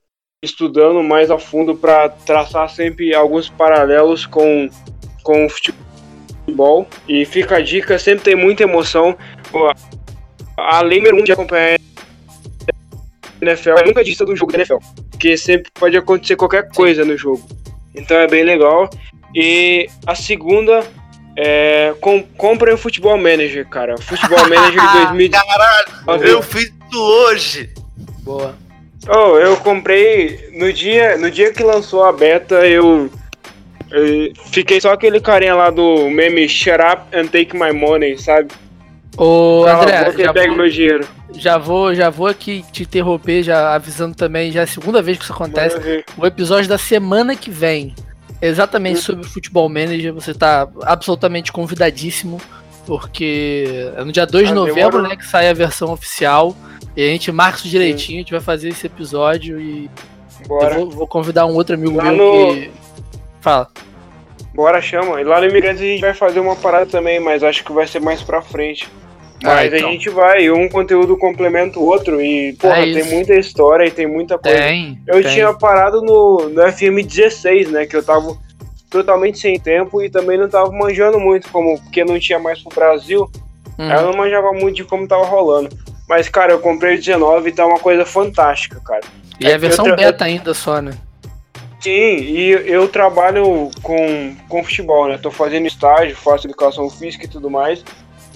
[0.43, 4.69] estudando mais a fundo para traçar sempre alguns paralelos com,
[5.23, 6.89] com o futebol.
[7.09, 9.17] E fica a dica, sempre tem muita emoção.
[10.57, 11.79] Além de acompanhar
[13.45, 14.79] NFL, eu nunca disse do jogo da NFL.
[15.11, 17.47] Porque sempre pode acontecer qualquer coisa no jogo.
[17.95, 18.89] Então é bem legal.
[19.35, 20.85] E a segunda
[21.37, 21.95] é.
[22.01, 23.97] Com, comprem o Futebol Manager, cara.
[23.99, 25.31] Futebol Manager de 2000.
[25.31, 27.71] Caralho, eu fiz isso hoje.
[28.23, 28.57] Boa.
[29.09, 33.11] Oh, eu comprei no dia, no dia que lançou a beta, eu,
[33.91, 38.51] eu fiquei só aquele carinha lá do meme Shut Up and Take My Money, sabe?
[39.17, 41.07] Ô, André, já pega vou, meu dinheiro.
[41.35, 45.19] Já vou, já vou aqui te interromper, já avisando também, já é a segunda vez
[45.19, 46.05] que isso acontece.
[46.17, 47.95] O episódio da semana que vem
[48.41, 50.13] exatamente sobre o Futebol Manager.
[50.15, 52.41] Você está absolutamente convidadíssimo,
[52.87, 56.55] porque é no dia 2 de ah, novembro né, que sai a versão oficial.
[56.97, 58.15] E a gente marca isso direitinho, Sim.
[58.15, 59.91] a gente vai fazer esse episódio e
[60.47, 60.75] Bora.
[60.77, 62.55] vou, vou convidar um outro amigo Lá meu no...
[62.55, 62.71] que.
[63.41, 63.69] Fala.
[64.55, 65.21] Bora, chama.
[65.21, 67.87] E lá no Imigrantes a gente vai fazer uma parada também, mas acho que vai
[67.87, 68.89] ser mais pra frente.
[69.45, 69.89] Ah, Mas então.
[69.89, 73.91] a gente vai, um conteúdo complementa o outro e, porra, É tem muita história e
[73.91, 74.57] tem muita coisa.
[74.57, 74.99] Tem.
[75.07, 75.33] Eu tem.
[75.33, 77.85] tinha parado no, no FM 16, né?
[77.87, 78.37] Que eu tava
[78.89, 82.75] totalmente sem tempo e também não tava manjando muito, como porque não tinha mais pro
[82.75, 83.31] Brasil.
[83.77, 85.69] Aí eu não manjava muito de como tava rolando.
[86.09, 89.03] Mas, cara, eu comprei o 19 e tá uma coisa fantástica, cara.
[89.41, 90.93] E é a versão tra- beta ainda só, né?
[91.81, 95.19] Sim, e eu trabalho com, com futebol, né?
[95.21, 97.85] Tô fazendo estágio, faço educação física e tudo mais.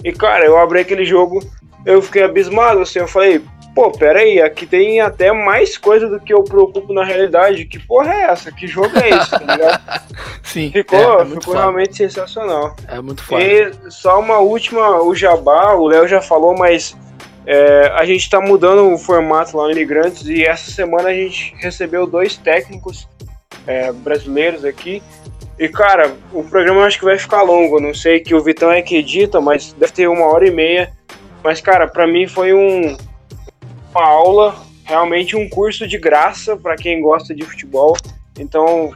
[0.03, 1.39] E, cara, eu abri aquele jogo,
[1.85, 3.41] eu fiquei abismado, assim, eu falei,
[3.73, 7.65] pô, pera aí, aqui tem até mais coisa do que eu preocupo na realidade.
[7.65, 8.51] Que porra é essa?
[8.51, 10.03] Que jogo é esse, tá ligado?
[10.43, 10.71] Sim.
[10.71, 11.59] Ficou, é, é ficou foda.
[11.59, 12.75] realmente sensacional.
[12.87, 13.43] É muito foda.
[13.43, 16.95] E só uma última, o Jabá, o Léo já falou, mas
[17.45, 21.55] é, a gente tá mudando o formato lá no Imigrantes e essa semana a gente
[21.57, 23.07] recebeu dois técnicos
[23.65, 25.01] é, brasileiros aqui.
[25.59, 28.41] E cara, o programa eu acho que vai ficar longo, eu não sei que o
[28.41, 30.91] Vitão é que edita, mas deve ter uma hora e meia.
[31.43, 32.95] Mas cara, pra mim foi um,
[33.93, 34.55] uma aula,
[34.85, 37.97] realmente um curso de graça pra quem gosta de futebol.
[38.39, 38.93] Então,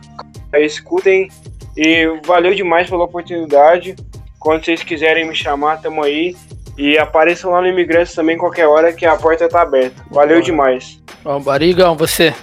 [0.54, 1.30] escutem
[1.76, 3.96] e valeu demais pela oportunidade.
[4.40, 6.36] Quando vocês quiserem me chamar, tamo aí.
[6.78, 10.04] E apareçam lá no Imigrantes também qualquer hora que a porta tá aberta.
[10.10, 11.00] Valeu demais.
[11.24, 12.34] Vamos, Barigão, você.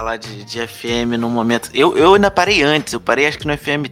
[0.00, 1.68] Falar de, de FM no momento.
[1.74, 3.84] Eu, eu ainda parei antes, eu parei acho que no FM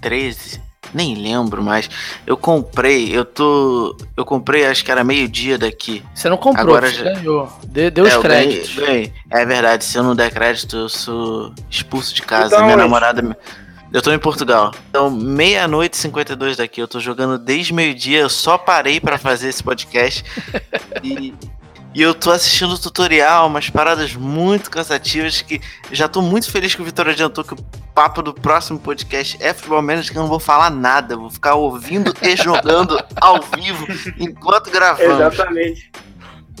[0.00, 0.60] 13.
[0.92, 1.88] Nem lembro mais.
[2.26, 3.96] Eu comprei, eu tô.
[4.16, 6.02] Eu comprei, acho que era meio-dia daqui.
[6.12, 7.52] Você não comprou, Agora você já- ganhou.
[7.68, 8.74] Dê, deu os É, eu ganhei- créditos.
[8.84, 9.12] ganhei.
[9.30, 12.46] É verdade, se eu não der crédito, eu sou expulso de casa.
[12.46, 12.82] Então, Minha onde?
[12.82, 13.22] namorada.
[13.22, 13.36] me-
[13.92, 14.72] Eu tô em Portugal.
[14.90, 16.80] Então, meia-noite e 52 daqui.
[16.82, 18.18] Eu tô jogando desde meio-dia.
[18.18, 20.24] Eu só parei pra fazer esse podcast.
[21.04, 21.32] e,
[21.94, 25.60] e eu tô assistindo o tutorial, umas paradas muito cansativas que
[25.92, 27.56] já tô muito feliz que o Vitor adiantou que o
[27.94, 31.16] papo do próximo podcast é futebol menos que eu não vou falar nada.
[31.16, 33.86] Vou ficar ouvindo e jogando ao vivo
[34.18, 35.32] enquanto gravamos.
[35.34, 35.90] Exatamente.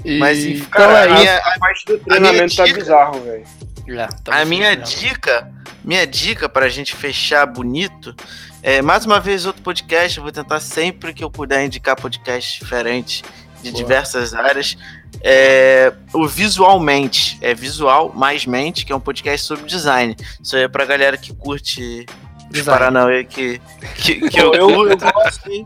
[0.04, 3.20] E- Mas, enfim, então cara, é a minha- A parte do treinamento tá dica- bizarro,
[3.22, 3.44] velho.
[3.88, 4.84] É, tá A minha mesmo.
[4.84, 5.50] dica,
[5.84, 8.14] minha dica pra gente fechar bonito,
[8.62, 12.54] é mais uma vez outro podcast, eu vou tentar sempre que eu puder indicar podcasts
[12.60, 13.22] diferentes
[13.62, 13.82] de Boa.
[13.82, 14.76] diversas áreas.
[15.22, 20.16] É, o Visualmente, é Visual Mais Mente, que é um podcast sobre design.
[20.42, 22.06] Isso aí é pra galera que curte
[22.44, 22.78] os Design.
[22.78, 23.60] Paranauê que,
[23.96, 25.64] que, que Eu, eu, eu, gosto, hein?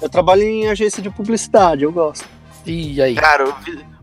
[0.00, 2.26] Eu trabalho em agência de publicidade, eu gosto.
[2.66, 3.14] E aí?
[3.14, 3.54] Cara, o,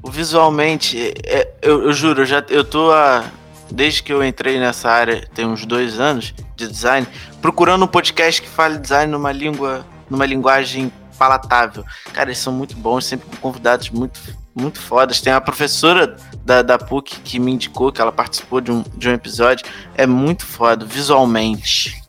[0.03, 3.25] o visualmente, é- eu, eu juro, eu já eu tô há,
[3.71, 7.07] desde que eu entrei nessa área, tem uns dois anos de design,
[7.41, 11.83] procurando um podcast que fale design numa língua, numa linguagem palatável.
[12.13, 14.19] Cara, eles são muito bons, sempre com convidados muito,
[14.55, 15.21] muito fodas.
[15.21, 19.09] Tem a professora da, da PUC que me indicou que ela participou de um, de
[19.09, 19.65] um episódio.
[19.95, 22.01] É muito foda, visualmente.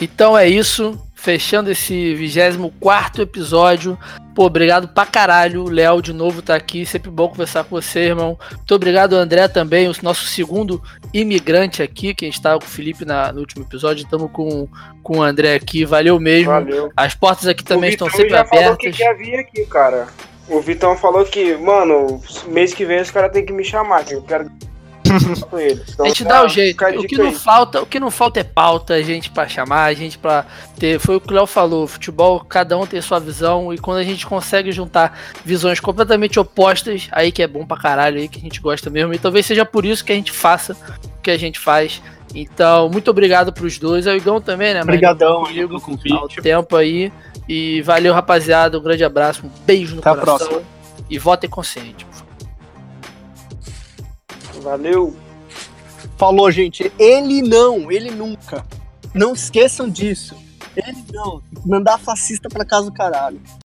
[0.00, 1.00] Então é isso.
[1.14, 3.98] Fechando esse 24 episódio.
[4.34, 5.64] Pô, obrigado pra caralho.
[5.64, 6.84] O Léo de novo tá aqui.
[6.86, 8.38] Sempre bom conversar com você, irmão.
[8.52, 9.88] Muito obrigado, André, também.
[9.88, 10.80] O nosso segundo
[11.12, 14.04] imigrante aqui, que a gente tava com o Felipe na- no último episódio.
[14.04, 14.68] Estamos com,
[15.02, 15.84] com o André aqui.
[15.84, 16.52] Valeu mesmo.
[16.52, 16.92] Valeu.
[16.96, 18.96] As portas aqui também o estão Vitão sempre já falou que abertas.
[18.96, 20.06] quer vir aqui, cara.
[20.48, 24.14] O Vitão falou que, mano, mês que vem os caras têm que me chamar, que
[24.14, 24.50] eu quero
[25.50, 25.82] com eles.
[25.92, 26.84] Então, A gente dá o jeito.
[26.84, 27.34] O que não aí.
[27.34, 30.44] falta, o que não falta é pauta, a gente pra chamar, a gente pra
[30.78, 30.98] ter.
[30.98, 31.86] Foi o que o Léo falou.
[31.86, 37.08] Futebol, cada um tem sua visão e quando a gente consegue juntar visões completamente opostas,
[37.12, 39.14] aí que é bom pra caralho, aí que a gente gosta mesmo.
[39.14, 40.76] E talvez seja por isso que a gente faça
[41.18, 42.02] o que a gente faz.
[42.34, 44.06] Então, muito obrigado pros dois.
[44.06, 44.82] É o Igão também, né?
[44.82, 46.42] Obrigadão pelo ao convite.
[46.42, 47.12] tempo aí.
[47.48, 48.78] E valeu, rapaziada.
[48.78, 50.48] Um grande abraço, um beijo no Até a coração.
[50.48, 50.62] próxima.
[51.08, 52.06] E votem consciente.
[54.62, 55.14] Valeu.
[56.16, 56.90] Falou, gente.
[56.98, 58.64] Ele não, ele nunca.
[59.14, 60.34] Não esqueçam disso.
[60.76, 61.40] Ele não.
[61.64, 63.40] Mandar fascista pra casa do caralho.